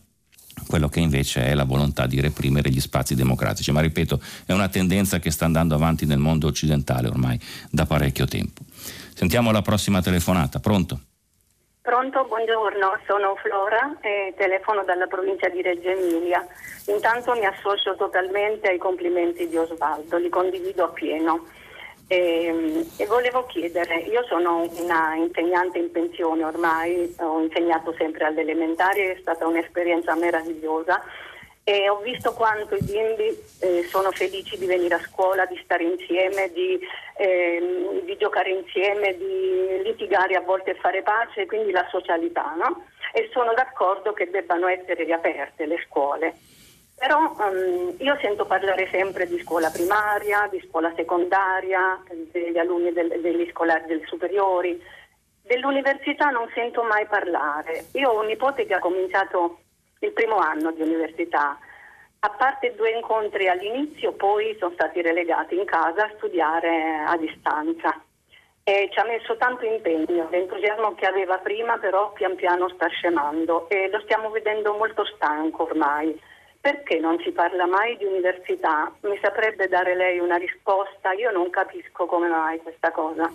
[0.67, 3.71] quello che invece è la volontà di reprimere gli spazi democratici.
[3.71, 7.37] Ma ripeto, è una tendenza che sta andando avanti nel mondo occidentale ormai
[7.69, 8.63] da parecchio tempo.
[9.13, 10.61] Sentiamo la prossima telefonata.
[10.61, 11.01] Pronto?
[12.05, 16.45] Pronto, buongiorno, sono Flora e telefono dalla provincia di Reggio Emilia.
[16.85, 21.47] Intanto mi associo totalmente ai complimenti di Osvaldo, li condivido appieno.
[22.07, 28.41] E, e volevo chiedere, io sono una insegnante in pensione ormai, ho insegnato sempre alle
[28.41, 31.01] elementari, è stata un'esperienza meravigliosa
[31.67, 35.83] e ho visto quanto i bimbi eh, sono felici di venire a scuola, di stare
[35.83, 36.79] insieme, di,
[37.17, 42.53] eh, di, giocare insieme, di litigare a volte e fare pace, quindi la socialità.
[42.55, 42.85] No?
[43.13, 46.35] E sono d'accordo che debbano essere riaperte le scuole.
[46.99, 51.99] Però um, io sento parlare sempre di scuola primaria, di scuola secondaria,
[52.31, 54.79] degli alunni del, degli scolari delle superiori.
[55.41, 57.85] Dell'università non sento mai parlare.
[57.93, 59.61] Io ho un nipote che ha cominciato
[59.99, 61.57] il primo anno di università.
[62.19, 68.01] A parte due incontri all'inizio, poi sono stati relegati in casa a studiare a distanza.
[68.63, 73.69] E ci ha messo tanto impegno, l'entusiasmo che aveva prima però pian piano sta scemando
[73.69, 76.19] e lo stiamo vedendo molto stanco ormai.
[76.59, 78.91] Perché non si parla mai di università?
[79.01, 81.11] Mi saprebbe dare lei una risposta?
[81.11, 83.29] Io non capisco come mai questa cosa.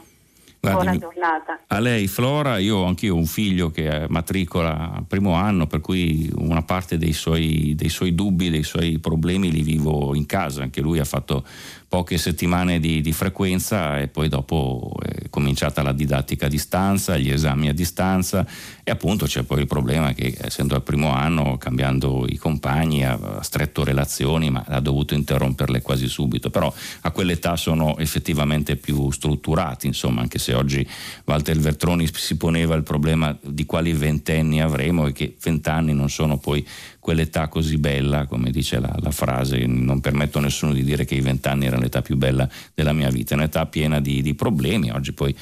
[0.60, 1.58] Buona giornata.
[1.68, 6.30] A lei Flora, io ho anch'io un figlio che matricola al primo anno, per cui
[6.36, 10.62] una parte dei suoi, dei suoi dubbi, dei suoi problemi li vivo in casa.
[10.62, 11.44] Anche lui ha fatto
[11.88, 17.30] poche settimane di, di, frequenza e poi dopo è cominciata la didattica a distanza, gli
[17.30, 18.46] esami a distanza
[18.90, 23.38] e appunto c'è poi il problema che essendo al primo anno, cambiando i compagni, ha
[23.40, 29.86] stretto relazioni ma ha dovuto interromperle quasi subito, però a quell'età sono effettivamente più strutturati,
[29.86, 30.84] insomma anche se oggi
[31.24, 36.38] Walter Vertroni si poneva il problema di quali ventenni avremo e che vent'anni non sono
[36.38, 36.66] poi
[36.98, 41.14] quell'età così bella, come dice la, la, frase, non permetto a nessuno di dire che
[41.14, 44.90] i vent'anni erano l'età più bella della mia vita, è un'età piena di, di problemi,
[44.90, 45.34] oggi poi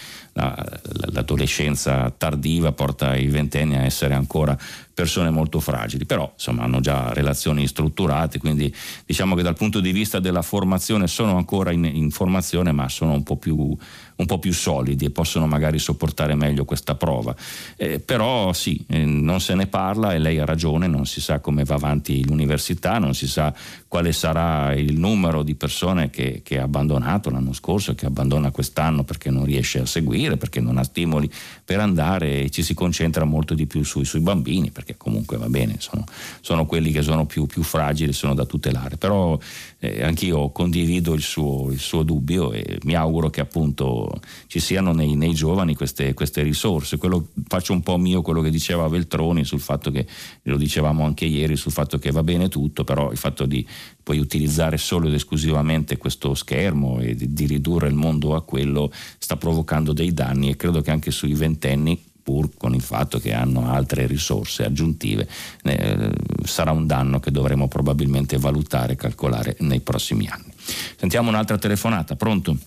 [1.13, 4.57] l'adolescenza tardiva porta i ventenni a essere ancora
[4.95, 8.75] persone molto fragili, però insomma hanno già relazioni strutturate, quindi
[9.07, 13.13] diciamo che dal punto di vista della formazione sono ancora in, in formazione, ma sono
[13.13, 13.77] un po' più
[14.19, 17.35] un po' più solidi e possono magari sopportare meglio questa prova.
[17.77, 21.39] Eh, però sì, eh, non se ne parla e lei ha ragione, non si sa
[21.39, 23.55] come va avanti l'università, non si sa
[23.87, 29.05] quale sarà il numero di persone che, che ha abbandonato l'anno scorso che abbandona quest'anno
[29.05, 31.31] perché non riesce a seguire, perché non ha stimoli
[31.65, 35.49] per andare e ci si concentra molto di più sui, sui bambini, perché comunque va
[35.49, 36.05] bene, sono,
[36.41, 38.97] sono quelli che sono più, più, fragili, sono da tutelare.
[38.97, 39.39] Però
[39.79, 44.08] eh, anch'io condivido il suo, il suo dubbio e mi auguro che appunto
[44.47, 46.97] ci siano nei, nei giovani queste, queste, risorse.
[46.97, 50.07] Quello, faccio un po' mio quello che diceva Veltroni sul fatto che,
[50.43, 53.67] lo dicevamo anche ieri, sul fatto che va bene tutto, però il fatto di
[54.03, 58.91] poi utilizzare solo ed esclusivamente questo schermo e di, di ridurre il mondo a quello
[59.19, 63.33] sta provocando dei danni e credo che anche sui ventenni pur con il fatto che
[63.33, 65.27] hanno altre risorse aggiuntive,
[65.63, 66.11] eh,
[66.45, 70.53] sarà un danno che dovremo probabilmente valutare e calcolare nei prossimi anni.
[70.97, 72.59] Sentiamo un'altra telefonata, pronto?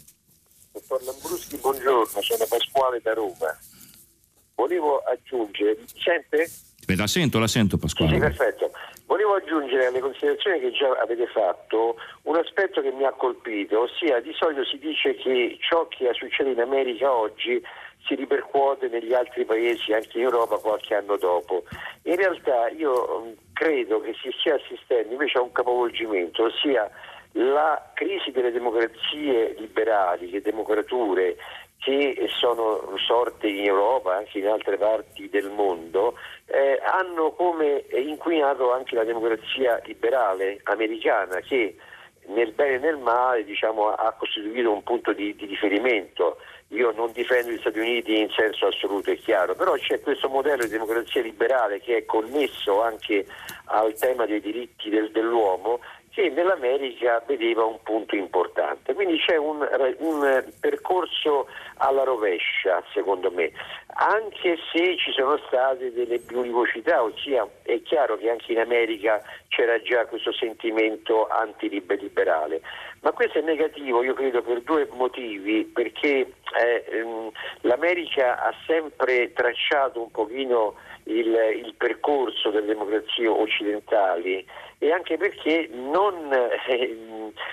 [0.92, 3.58] Dottor Lambruschi, buongiorno, sono Pasquale da Roma.
[4.56, 6.50] Volevo aggiungere, sente?
[6.98, 8.12] La sento, la sento Pasquale.
[8.12, 8.72] Sì, perfetto.
[9.06, 14.20] Volevo aggiungere alle considerazioni che già avete fatto un aspetto che mi ha colpito, ossia
[14.20, 17.64] di solito si dice che ciò che succede in America oggi
[18.06, 21.64] si ripercuote negli altri paesi, anche in Europa, qualche anno dopo.
[22.04, 26.92] In realtà io mm, credo che si stia assistendo invece a un capovolgimento, ossia
[27.34, 31.38] la crisi delle democrazie liberali, le democrature
[31.80, 36.16] che sono sorte in Europa, anche in altre parti del mondo,
[36.46, 41.76] eh, hanno come inquinato anche la democrazia liberale americana che
[42.28, 46.38] nel bene e nel male diciamo, ha costituito un punto di, di, riferimento.
[46.68, 50.64] Io non difendo gli Stati Uniti in senso assoluto e chiaro, però c'è questo modello
[50.64, 53.26] di democrazia liberale che è connesso anche
[53.66, 55.80] al tema dei diritti del, dell'uomo
[56.12, 58.94] che nell'America vedeva un punto importante.
[58.94, 59.68] Quindi c'è un,
[60.00, 61.48] un, percorso
[61.78, 63.52] alla rovescia, secondo me,
[63.94, 69.82] anche se ci sono state delle plurivocità, ossia è chiaro che anche in America c'era
[69.82, 72.62] già questo sentimento antiliberale.
[73.02, 77.32] Ma questo è negativo, io credo, per due motivi, perché eh, ehm,
[77.62, 84.46] l'America ha sempre tracciato un pochino il, il percorso delle democrazie occidentali
[84.84, 86.34] e anche perché non,
[86.68, 86.98] eh,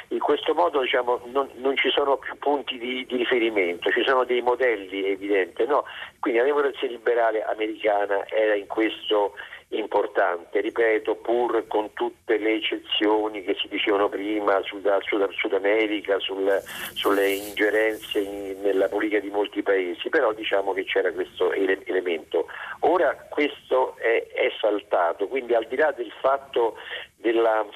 [0.09, 4.25] in questo modo diciamo, non, non, ci sono più punti di, di, riferimento, ci sono
[4.25, 5.67] dei modelli evidenti.
[5.67, 5.85] No?
[6.21, 9.35] Quindi la democrazia liberale americana era in questo
[9.71, 16.19] importante, ripeto, pur con tutte le eccezioni che si dicevano prima Sud, Sud, Sud America,
[16.21, 16.63] sul,
[16.95, 22.47] sulle ingerenze in, nella politica di molti paesi, però diciamo che c'era questo ele- elemento.
[22.81, 26.77] Ora questo è, è saltato, quindi al di là del fatto
[27.19, 27.67] della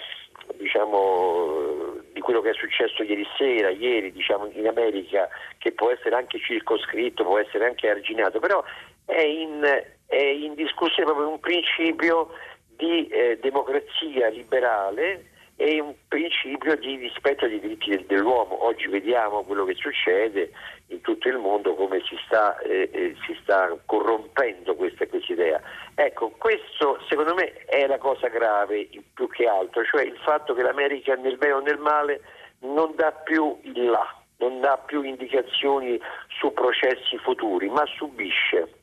[0.57, 5.29] diciamo, di quello che è successo ieri sera, ieri diciamo, in America,
[5.59, 8.63] che può essere anche circoscritto, può essere anche arginato, però
[9.05, 9.63] è in,
[10.07, 12.31] è in discussione proprio un principio
[12.77, 15.31] di eh, democrazia liberale
[15.63, 18.65] e un principio di rispetto dei diritti dell'uomo.
[18.65, 20.51] Oggi vediamo quello che succede
[20.89, 25.63] in tutto il mondo, come si sta, eh, eh, si sta corrompendo questa, questa, idea.
[25.95, 30.63] Ecco, questo secondo me è la cosa grave più che altro, cioè il fatto che
[30.63, 32.23] l'America nel bene o nel male
[32.63, 35.97] non dà più il là, non dà più indicazioni
[36.41, 38.81] su processi futuri, ma subisce.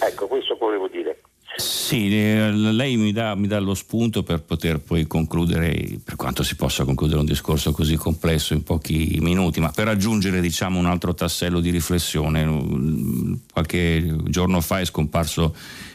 [0.00, 1.22] Ecco, questo volevo dire.
[1.56, 6.42] Sì, eh, lei mi dà, mi dà, lo spunto per poter poi concludere, per quanto
[6.42, 10.86] si possa concludere un discorso così complesso in pochi minuti, ma per aggiungere diciamo, un
[10.86, 13.38] altro tassello di riflessione.
[13.52, 15.54] Qualche giorno fa è scomparso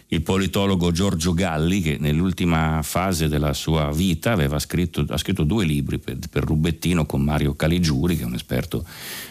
[0.09, 5.97] il politologo Giorgio Galli che nell'ultima fase della sua vita scritto, ha scritto due libri
[5.97, 8.85] per, per Rubettino con Mario Caligiuri che è un esperto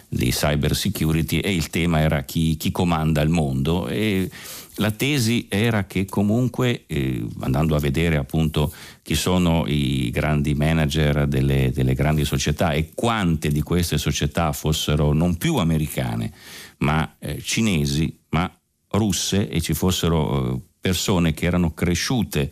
[0.09, 4.29] di cyber security e il tema era chi, chi comanda il mondo e
[4.77, 8.73] la tesi era che comunque, eh, andando a vedere appunto
[9.03, 15.13] chi sono i grandi manager delle, delle, grandi società e quante di queste società fossero
[15.13, 16.33] non più americane,
[16.79, 18.51] ma eh, cinesi, ma
[18.91, 22.51] russe e ci fossero eh, persone che erano cresciute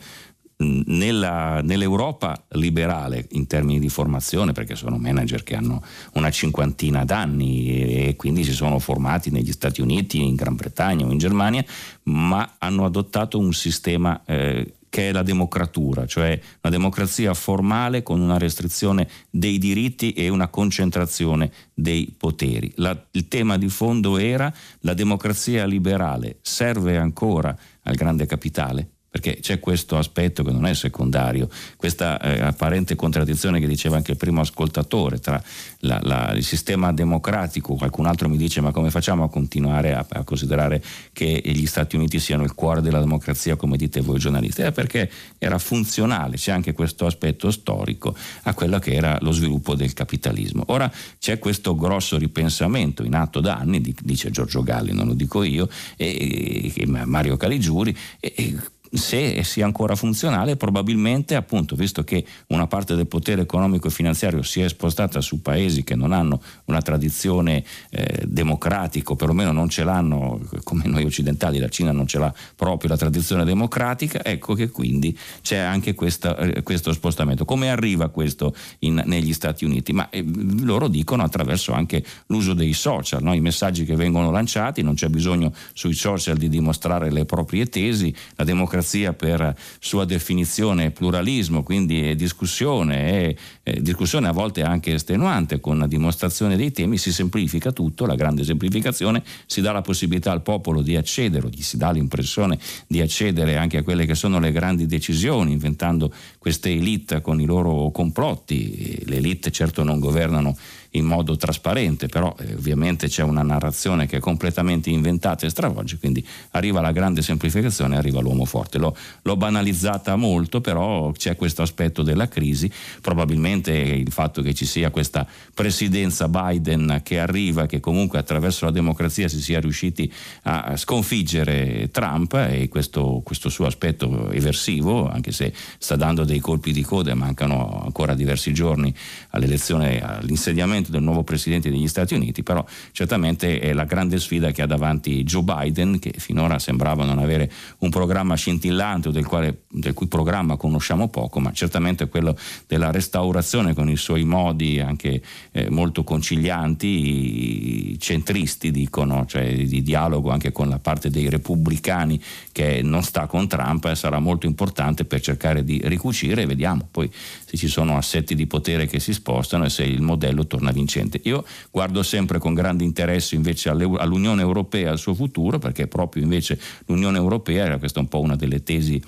[0.63, 5.83] nella, nell'Europa liberale in termini di formazione, perché sono manager che hanno
[6.13, 11.11] una cinquantina d'anni e quindi si sono formati negli Stati Uniti, in Gran Bretagna o
[11.11, 11.63] in Germania,
[12.03, 18.21] ma hanno adottato un sistema eh, che è la democratura, cioè una democrazia formale con
[18.21, 22.71] una restrizione dei diritti e una concentrazione dei poteri.
[22.75, 28.92] La, il tema di fondo era la democrazia liberale serve ancora al grande capitale?
[29.13, 34.09] Perché c'è questo aspetto che non è secondario, questa eh, apparente contraddizione che diceva anche
[34.09, 35.39] il primo ascoltatore tra
[35.81, 40.03] la, la, il sistema democratico, qualcun altro mi dice ma come facciamo a continuare a,
[40.09, 40.83] a, considerare
[41.13, 44.63] che gli Stati Uniti siano il cuore della democrazia come dite voi giornalisti?
[44.63, 45.07] È perché
[45.37, 50.63] era funzionale, c'è anche questo aspetto storico a quello che era lo sviluppo del capitalismo.
[50.69, 55.43] Ora c'è questo grosso ripensamento in atto da anni, dice Giorgio Galli, non lo dico
[55.43, 58.55] io, e, e Mario Caligiuri, e, e
[58.93, 64.43] se sia ancora funzionale, probabilmente appunto, visto che una parte del potere economico e finanziario
[64.43, 69.67] si è spostata su paesi che non hanno una tradizione eh, democratica, o perlomeno non
[69.69, 74.53] ce l'hanno come noi occidentali, la Cina non ce l'ha proprio la tradizione democratica, ecco
[74.53, 77.45] che quindi c'è anche questa, eh, questo spostamento.
[77.45, 79.91] Come arriva questo in, negli Stati Uniti?
[79.91, 80.23] Ma eh,
[80.61, 83.33] loro dicono attraverso anche l'uso dei social, no?
[83.33, 88.13] i messaggi che vengono lanciati, non c'è bisogno sui social di dimostrare le proprie tesi,
[88.35, 95.59] la democrazia democrazia per sua definizione pluralismo, quindi discussione, è discussione a volte anche estenuante
[95.59, 100.31] con la dimostrazione dei temi, si semplifica tutto, la grande semplificazione, si dà la possibilità
[100.31, 104.39] al popolo di accedere, gli si dà l'impressione di accedere anche a quelle che sono
[104.39, 109.01] le grandi decisioni, inventando queste elite con i loro complotti.
[109.05, 110.55] Le elite certo non governano
[110.95, 115.97] in modo trasparente, però eh, ovviamente c'è una narrazione che è completamente inventata e stravolge,
[115.97, 118.77] quindi arriva la grande semplificazione, arriva l'uomo forte.
[118.77, 122.71] L'ho, l'ho banalizzata molto, però c'è questo aspetto della crisi,
[123.01, 128.71] probabilmente il fatto che ci sia questa presidenza Biden che arriva, che comunque attraverso la
[128.71, 130.11] democrazia si sia riusciti
[130.43, 136.71] a sconfiggere Trump e questo, questo suo aspetto eversivo, anche se sta dando dei colpi
[136.71, 138.93] di coda mancano ancora diversi giorni
[139.29, 144.61] all'elezione, all'insediamento del nuovo presidente degli Stati Uniti, però certamente è la grande sfida che
[144.61, 149.93] ha davanti Joe Biden, che finora sembrava non avere un programma scintillante del, quale, del
[149.93, 152.37] cui programma conosciamo poco, ma certamente quello
[152.67, 160.31] della restaurazione con i suoi modi anche eh, molto concilianti, centristi dicono, cioè di dialogo
[160.31, 165.05] anche con la parte dei repubblicani che non sta con Trump, eh, sarà molto importante
[165.05, 167.09] per cercare di ricucire e vediamo poi
[167.45, 171.19] se ci sono assetti di potere che si spostano e se il modello torna vincente.
[171.23, 176.59] Io guardo sempre con grande interesse invece all'Unione Europea, al suo futuro, perché proprio invece
[176.87, 179.01] l'Unione Europea, questa un po' una delle tesi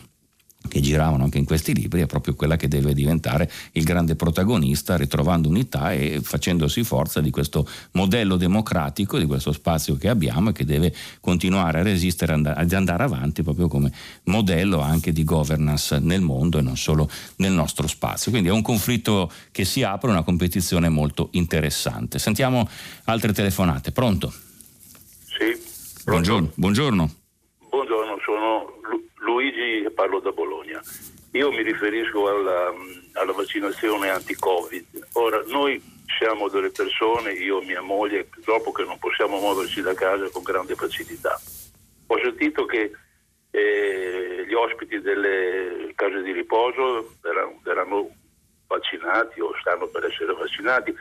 [0.68, 4.98] che giravano anche in questi libri è proprio quella che deve diventare il grande protagonista
[4.98, 10.54] ritrovando unità e facendosi forza di questo modello democratico, di questo spazio che abbiamo e
[10.54, 13.92] che deve continuare a resistere, ad andare avanti proprio come
[14.24, 18.32] modello anche di governance nel mondo e non solo nel nostro spazio.
[18.32, 22.20] Quindi è un conflitto che si apre, una competizione molto interessante.
[22.20, 22.68] Sentiamo
[23.06, 23.92] altre telefonate.
[23.92, 24.34] Pronto?
[25.26, 25.74] Sì.
[26.06, 26.52] Buongiorno.
[26.56, 27.12] Buongiorno.
[27.70, 28.05] Buongiorno,
[29.96, 30.80] parlo da Bologna.
[31.32, 32.72] Io mi riferisco alla,
[33.14, 35.08] alla vaccinazione anti-Covid.
[35.14, 35.82] Ora, noi
[36.18, 40.44] siamo delle persone, io e mia moglie, purtroppo che non possiamo muoverci da casa con
[40.44, 41.40] grande facilità.
[42.08, 42.92] Ho sentito che
[44.46, 48.10] gli ospiti delle case di riposo erano, erano
[48.68, 50.94] vaccinati o stanno per essere vaccinati,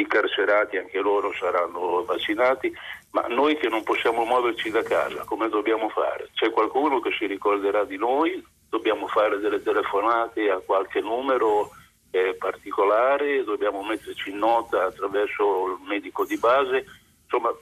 [0.00, 2.72] i carcerati anche loro saranno vaccinati,
[3.10, 6.28] ma noi che non possiamo muoverci da casa, come dobbiamo fare?
[6.34, 8.44] C'è qualcuno che si ricorderà di noi?
[8.68, 11.70] Dobbiamo fare delle telefonate a qualche numero
[12.10, 16.84] eh, particolare, dobbiamo metterci in nota attraverso il medico di base,
[17.24, 17.54] insomma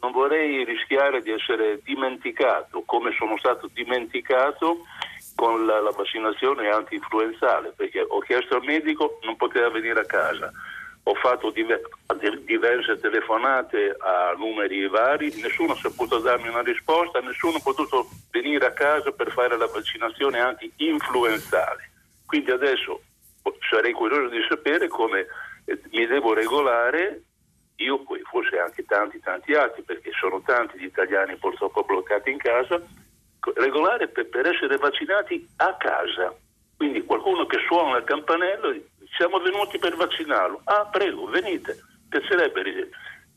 [0.00, 4.78] non vorrei rischiare di essere dimenticato come sono stato dimenticato
[5.36, 10.52] con la, la vaccinazione anti-influenzale perché ho chiesto al medico non poteva venire a casa
[11.04, 11.88] ho fatto diver-
[12.44, 18.66] diverse telefonate a numeri vari, nessuno ha saputo darmi una risposta, nessuno ha potuto venire
[18.66, 21.90] a casa per fare la vaccinazione anti-influenzale.
[22.24, 23.02] Quindi adesso
[23.68, 25.26] sarei curioso di sapere come
[25.64, 27.22] eh, mi devo regolare
[27.76, 32.38] io, poi forse anche tanti tanti altri, perché sono tanti gli italiani purtroppo bloccati in
[32.38, 32.80] casa,
[33.54, 36.32] regolare per, per essere vaccinati a casa.
[36.76, 38.72] Quindi qualcuno che suona il campanello,
[39.16, 40.60] siamo venuti per vaccinarlo.
[40.64, 41.78] Ah, prego, venite.
[42.08, 42.62] Piacerebbe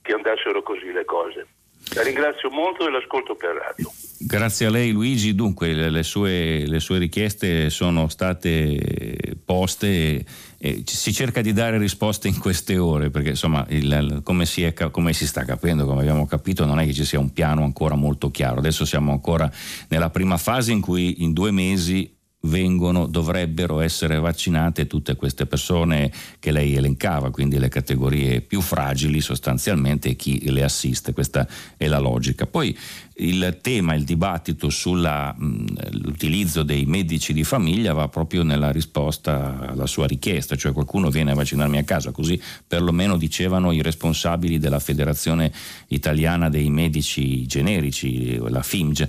[0.01, 1.47] che andassero così le cose.
[1.93, 3.91] La ringrazio molto e l'ascolto per radio.
[4.17, 10.25] Grazie a lei Luigi, dunque le sue, le sue richieste sono state poste e,
[10.57, 14.73] e, si cerca di dare risposte in queste ore perché insomma il, come, si è,
[14.73, 17.95] come, si sta capendo, come abbiamo capito non è che ci sia un piano ancora
[17.95, 19.51] molto chiaro, adesso siamo ancora
[19.89, 22.14] nella prima fase in cui in due mesi
[22.45, 29.21] vengono, dovrebbero essere vaccinate tutte queste persone che lei elencava, quindi le categorie più fragili
[29.21, 31.47] sostanzialmente e chi le assiste, questa
[31.77, 32.45] è la logica.
[32.45, 32.75] Poi
[33.17, 40.05] il tema, il dibattito sull'utilizzo dei medici di famiglia va proprio nella risposta alla sua
[40.05, 45.51] richiesta, cioè qualcuno viene a vaccinarmi a casa, così perlomeno dicevano i responsabili della Federazione
[45.87, 49.07] Italiana dei Medici Generici, la FIMG,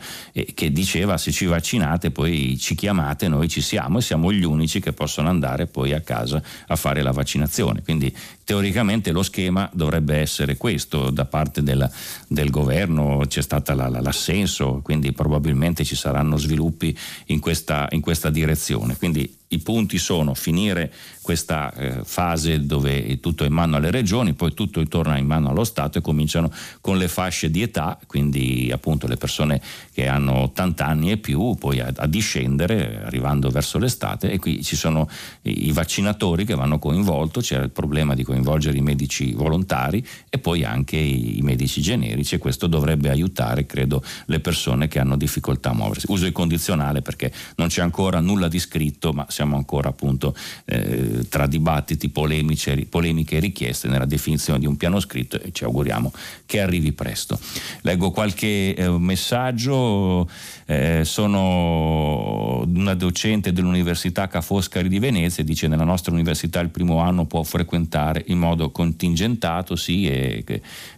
[0.54, 4.78] che diceva se ci vaccinate poi ci chiamate, noi ci siamo e siamo gli unici
[4.80, 7.82] che possono andare poi a casa a fare la vaccinazione.
[7.82, 8.14] Quindi
[8.44, 11.90] teoricamente lo schema dovrebbe essere questo da parte del,
[12.28, 16.96] del governo, c'è stata la l'assenso, quindi probabilmente ci saranno sviluppi
[17.26, 18.96] in questa, in questa direzione.
[18.96, 20.92] Quindi i punti sono finire
[21.22, 25.50] questa eh, fase dove tutto è in mano alle regioni, poi tutto torna in mano
[25.50, 29.60] allo Stato e cominciano con le fasce di età, quindi appunto le persone
[29.92, 34.62] che hanno 80 anni e più, poi a, a discendere arrivando verso l'estate e qui
[34.62, 35.08] ci sono
[35.42, 40.38] i, i vaccinatori che vanno coinvolti, c'è il problema di coinvolgere i medici volontari e
[40.38, 45.16] poi anche i, i medici generici e questo dovrebbe aiutare, credo, le persone che hanno
[45.16, 46.06] difficoltà a muoversi.
[46.08, 50.34] Uso il condizionale perché non c'è ancora nulla di scritto, ma siamo ancora appunto
[50.64, 55.64] eh, tra dibattiti, polemiche, polemiche e richieste nella definizione di un piano scritto e ci
[55.64, 56.10] auguriamo
[56.46, 57.38] che arrivi presto.
[57.82, 60.26] Leggo qualche eh, messaggio,
[60.64, 66.98] eh, sono una docente dell'Università Ca' Foscari di Venezia dice nella nostra università il primo
[67.00, 70.44] anno può frequentare in modo contingentato, sì, e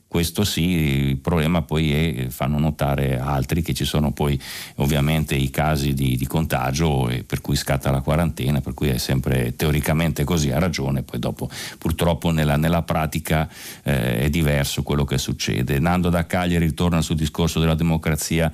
[0.08, 4.40] questo sì, il problema poi è, fanno notare altri che ci sono poi
[4.76, 9.54] ovviamente i casi di, di contagio per cui scatta la quarantena, per cui è sempre
[9.54, 13.46] teoricamente così, ha ragione, poi dopo purtroppo nella, nella pratica
[13.82, 15.78] eh, è diverso quello che succede.
[15.78, 18.50] Nando da Cagliari ritorna sul discorso della democrazia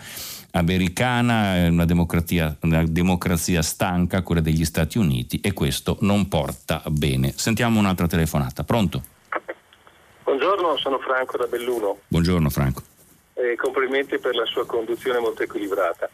[0.50, 6.82] americana, è una democrazia, una democrazia stanca, quella degli Stati Uniti e questo non porta
[6.90, 7.32] bene.
[7.36, 9.13] Sentiamo un'altra telefonata, pronto?
[10.24, 11.98] Buongiorno, sono Franco da Belluno.
[12.08, 12.80] Buongiorno Franco.
[13.34, 16.08] Eh, complimenti per la sua conduzione molto equilibrata.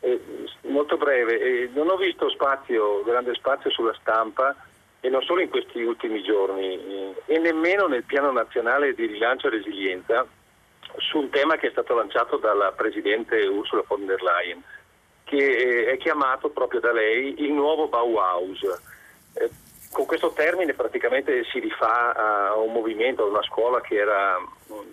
[0.00, 0.18] Eh,
[0.62, 4.56] molto breve, eh, non ho visto spazio, grande spazio sulla stampa
[5.00, 9.50] e non solo in questi ultimi giorni e nemmeno nel piano nazionale di rilancio e
[9.50, 10.26] resilienza
[10.96, 14.62] su un tema che è stato lanciato dalla Presidente Ursula von der Leyen,
[15.24, 18.62] che eh, è chiamato proprio da lei il nuovo Bauhaus
[19.34, 19.50] eh,
[19.94, 24.90] con questo termine praticamente si rifà a un movimento, a una scuola che era mm,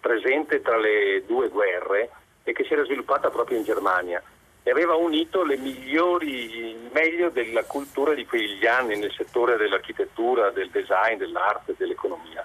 [0.00, 2.08] presente tra le due guerre
[2.44, 4.22] e che si era sviluppata proprio in Germania
[4.62, 10.50] e aveva unito le migliori, il meglio della cultura di quegli anni nel settore dell'architettura,
[10.50, 12.44] del design, dell'arte, dell'economia.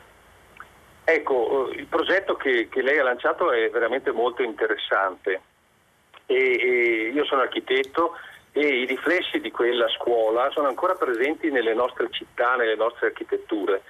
[1.04, 5.42] Ecco, eh, il progetto che, che lei ha lanciato è veramente molto interessante
[6.26, 8.16] e, e io sono architetto
[8.54, 13.82] e i riflessi di quella scuola sono ancora presenti nelle nostre città, nelle nostre architetture.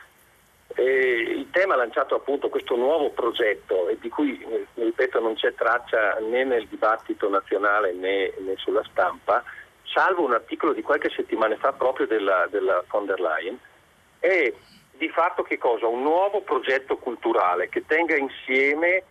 [0.75, 5.53] E il tema lanciato appunto questo nuovo progetto e di cui, eh, ripeto, non c'è
[5.53, 9.43] traccia né nel dibattito nazionale né, né sulla stampa,
[9.83, 13.59] salvo un articolo di qualche settimana fa proprio della, della von der Leyen,
[14.19, 14.51] è
[14.97, 15.87] di fatto che cosa?
[15.87, 19.03] Un nuovo progetto culturale che tenga insieme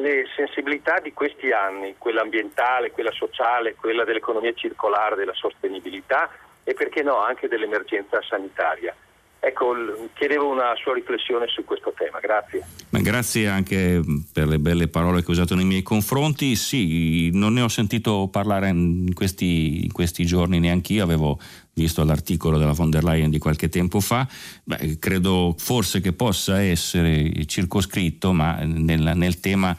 [0.00, 6.30] le sensibilità di questi anni, quella ambientale, quella sociale, quella dell'economia circolare, della sostenibilità
[6.64, 8.94] e perché no anche dell'emergenza sanitaria.
[9.40, 9.72] Ecco,
[10.14, 12.64] chiedevo una sua riflessione su questo tema, grazie.
[12.90, 14.00] grazie anche
[14.32, 16.56] per le belle parole che ho usato nei miei confronti.
[16.56, 21.38] Sì, non ne ho sentito parlare in questi, in questi giorni neanche io, avevo
[21.78, 24.28] visto l'articolo della von der Leyen di qualche tempo fa,
[24.64, 29.76] Beh, credo forse che possa essere circoscritto, ma nel, nel tema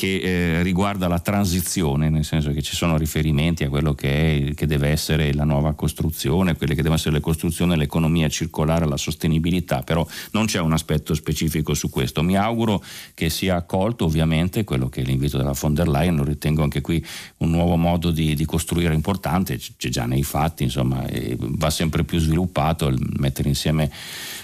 [0.00, 4.54] che eh, riguarda la transizione, nel senso che ci sono riferimenti a quello che, è,
[4.54, 8.96] che deve essere la nuova costruzione, quelle che devono essere le costruzioni, l'economia circolare, la
[8.96, 12.22] sostenibilità, però non c'è un aspetto specifico su questo.
[12.22, 12.82] Mi auguro
[13.12, 16.80] che sia accolto ovviamente quello che è l'invito della von der Leyen, lo ritengo anche
[16.80, 17.04] qui
[17.38, 21.04] un nuovo modo di, di costruire importante, c'è già nei fatti, insomma,
[21.36, 23.90] va sempre più sviluppato il mettere insieme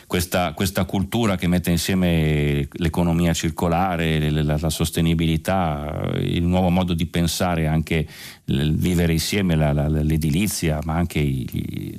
[0.07, 7.07] questa, questa, cultura che mette insieme l'economia circolare, la, la, sostenibilità, il nuovo modo di
[7.07, 8.07] pensare anche
[8.47, 11.97] vivere insieme la, la, l'edilizia, ma anche i,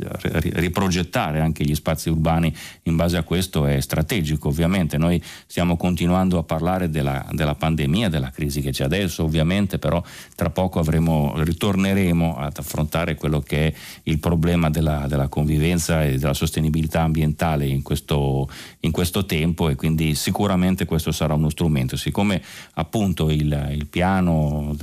[0.54, 2.54] riprogettare anche gli spazi urbani
[2.84, 4.48] in base a questo è strategico.
[4.48, 9.78] Ovviamente noi stiamo continuando a parlare della, della pandemia, della crisi che c'è adesso, ovviamente,
[9.78, 10.02] però
[10.36, 16.18] tra poco avremo, ritorneremo ad affrontare quello che è il problema della, della convivenza e
[16.18, 18.50] della sostenibilità ambientale in questo,
[18.82, 21.98] in questo, tempo e quindi sicuramente questo sarà uno strumento.
[21.98, 22.42] Siccome
[22.74, 24.76] appunto il, il piano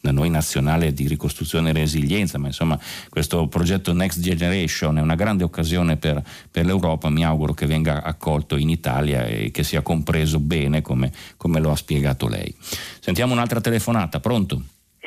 [0.00, 2.78] da noi nazionale di ricostruzione e resilienza, ma insomma
[3.10, 8.02] questo progetto Next Generation è una grande occasione per, per l'Europa, mi auguro che venga
[8.02, 12.54] accolto in Italia e che sia compreso bene come, come lo ha spiegato lei.
[13.00, 14.60] Sentiamo un'altra telefonata, pronto?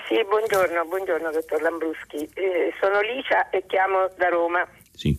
[0.08, 4.68] Sì, buongiorno, buongiorno dottor Lambruschi, eh, sono Licia e chiamo da Roma.
[4.94, 5.18] Sì.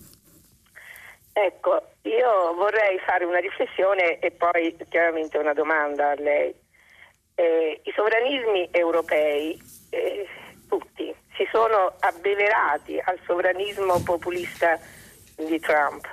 [1.32, 6.54] Ecco, io vorrei fare una riflessione e poi chiaramente una domanda a lei
[7.34, 10.28] eh, i sovranismi europei, eh,
[10.68, 14.78] tutti, si sono abbeverati al sovranismo populista
[15.36, 16.06] di Trump.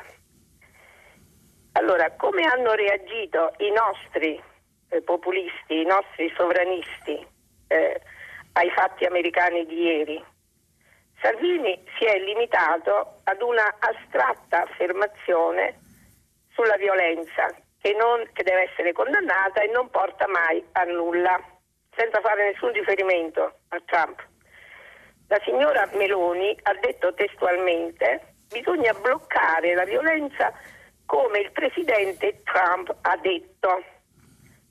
[1.73, 4.41] Allora, come hanno reagito i nostri
[4.89, 7.25] eh, populisti, i nostri sovranisti
[7.67, 8.01] eh,
[8.53, 10.23] ai fatti americani di ieri?
[11.21, 15.79] Salvini si è limitato ad una astratta affermazione
[16.49, 17.47] sulla violenza
[17.81, 21.39] che, non, che deve essere condannata e non porta mai a nulla,
[21.95, 24.23] senza fare nessun riferimento a Trump.
[25.27, 30.53] La signora Meloni ha detto testualmente bisogna bloccare la violenza
[31.05, 33.83] come il presidente Trump ha detto.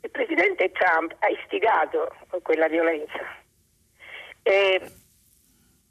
[0.02, 3.18] Il presidente Trump ha istigato quella violenza.
[4.42, 4.80] E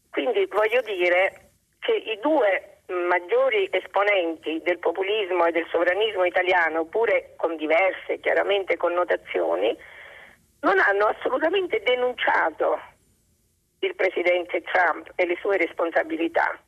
[0.09, 7.33] quindi voglio dire che i due maggiori esponenti del populismo e del sovranismo italiano, pure
[7.37, 9.75] con diverse chiaramente connotazioni,
[10.61, 12.79] non hanno assolutamente denunciato
[13.79, 16.59] il presidente Trump e le sue responsabilità.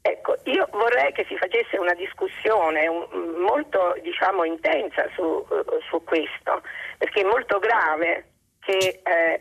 [0.00, 5.44] Ecco, io vorrei che si facesse una discussione un, molto diciamo, intensa su,
[5.88, 6.62] su, questo,
[6.96, 8.30] perché è molto grave
[8.60, 9.40] che eh,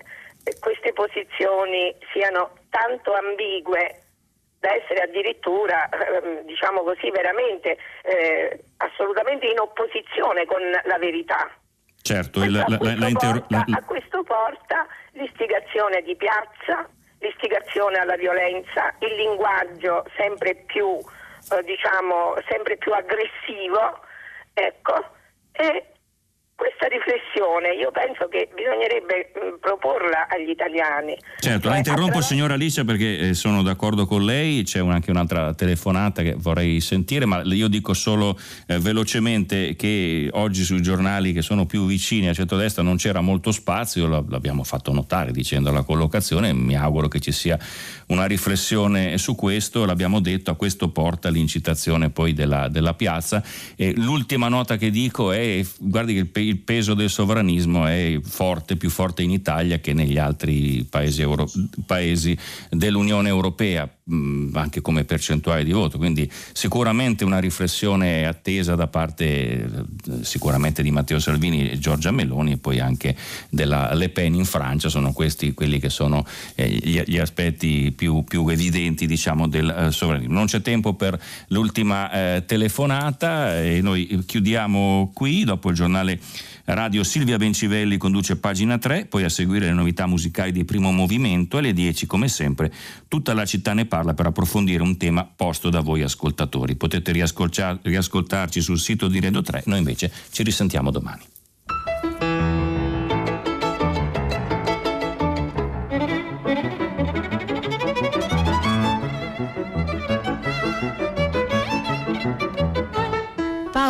[0.59, 4.06] queste posizioni siano tanto ambigue
[4.59, 11.49] da essere addirittura, ehm, diciamo così, veramente eh, assolutamente in opposizione con la verità.
[12.01, 16.87] Certo, il, la, a, questo la, porta, la, a questo porta l'istigazione di piazza,
[17.19, 23.99] l'istigazione alla violenza, il linguaggio sempre più, eh, diciamo, sempre più aggressivo,
[24.53, 25.05] ecco,
[25.51, 25.96] e
[26.57, 31.15] questa riflessione io penso che bisognerebbe mh, mm, proporla agli italiani.
[31.39, 35.11] Certo, la cioè, interrompo signora Alicia perché eh, sono d'accordo con lei, c'è un, anche
[35.11, 38.35] un'altra telefonata che vorrei sentire, ma io dico solo
[38.65, 43.51] eh, velocemente che oggi sui giornali che sono più vicini a centrodestra non c'era molto
[43.51, 47.59] spazio, l'abbiamo fatto notare dicendo la collocazione, mi auguro che ci sia
[48.07, 53.43] una riflessione su questo, l'abbiamo detto, a questo porta l'incitazione poi della, della piazza.
[53.75, 58.77] E l'ultima nota che dico è, guardi che il il peso del sovranismo è forte,
[58.77, 61.49] più forte in Italia che negli altri paesi, euro,
[61.85, 62.37] paesi
[62.69, 65.97] dell'Unione Europea, mh, anche come percentuale di voto.
[65.97, 69.67] Quindi sicuramente una riflessione attesa da parte eh,
[70.21, 73.15] sicuramente di Matteo Salvini e Giorgia Meloni e poi anche
[73.49, 76.25] della Le Pen in Francia, sono questi quelli che sono
[76.55, 80.33] eh, gli, gli, aspetti più, più, evidenti diciamo, del eh, sovranismo.
[80.33, 86.19] Non c'è tempo per l'ultima eh, telefonata e noi chiudiamo qui dopo il giornale
[86.69, 91.55] Radio Silvia Bencivelli conduce pagina 3, poi a seguire le novità musicali di primo movimento
[91.57, 92.73] alle 10 come sempre
[93.07, 96.75] tutta la città ne parla per approfondire un tema posto da voi ascoltatori.
[96.75, 101.23] Potete riascoltarci sul sito di Radio 3, noi invece ci risentiamo domani.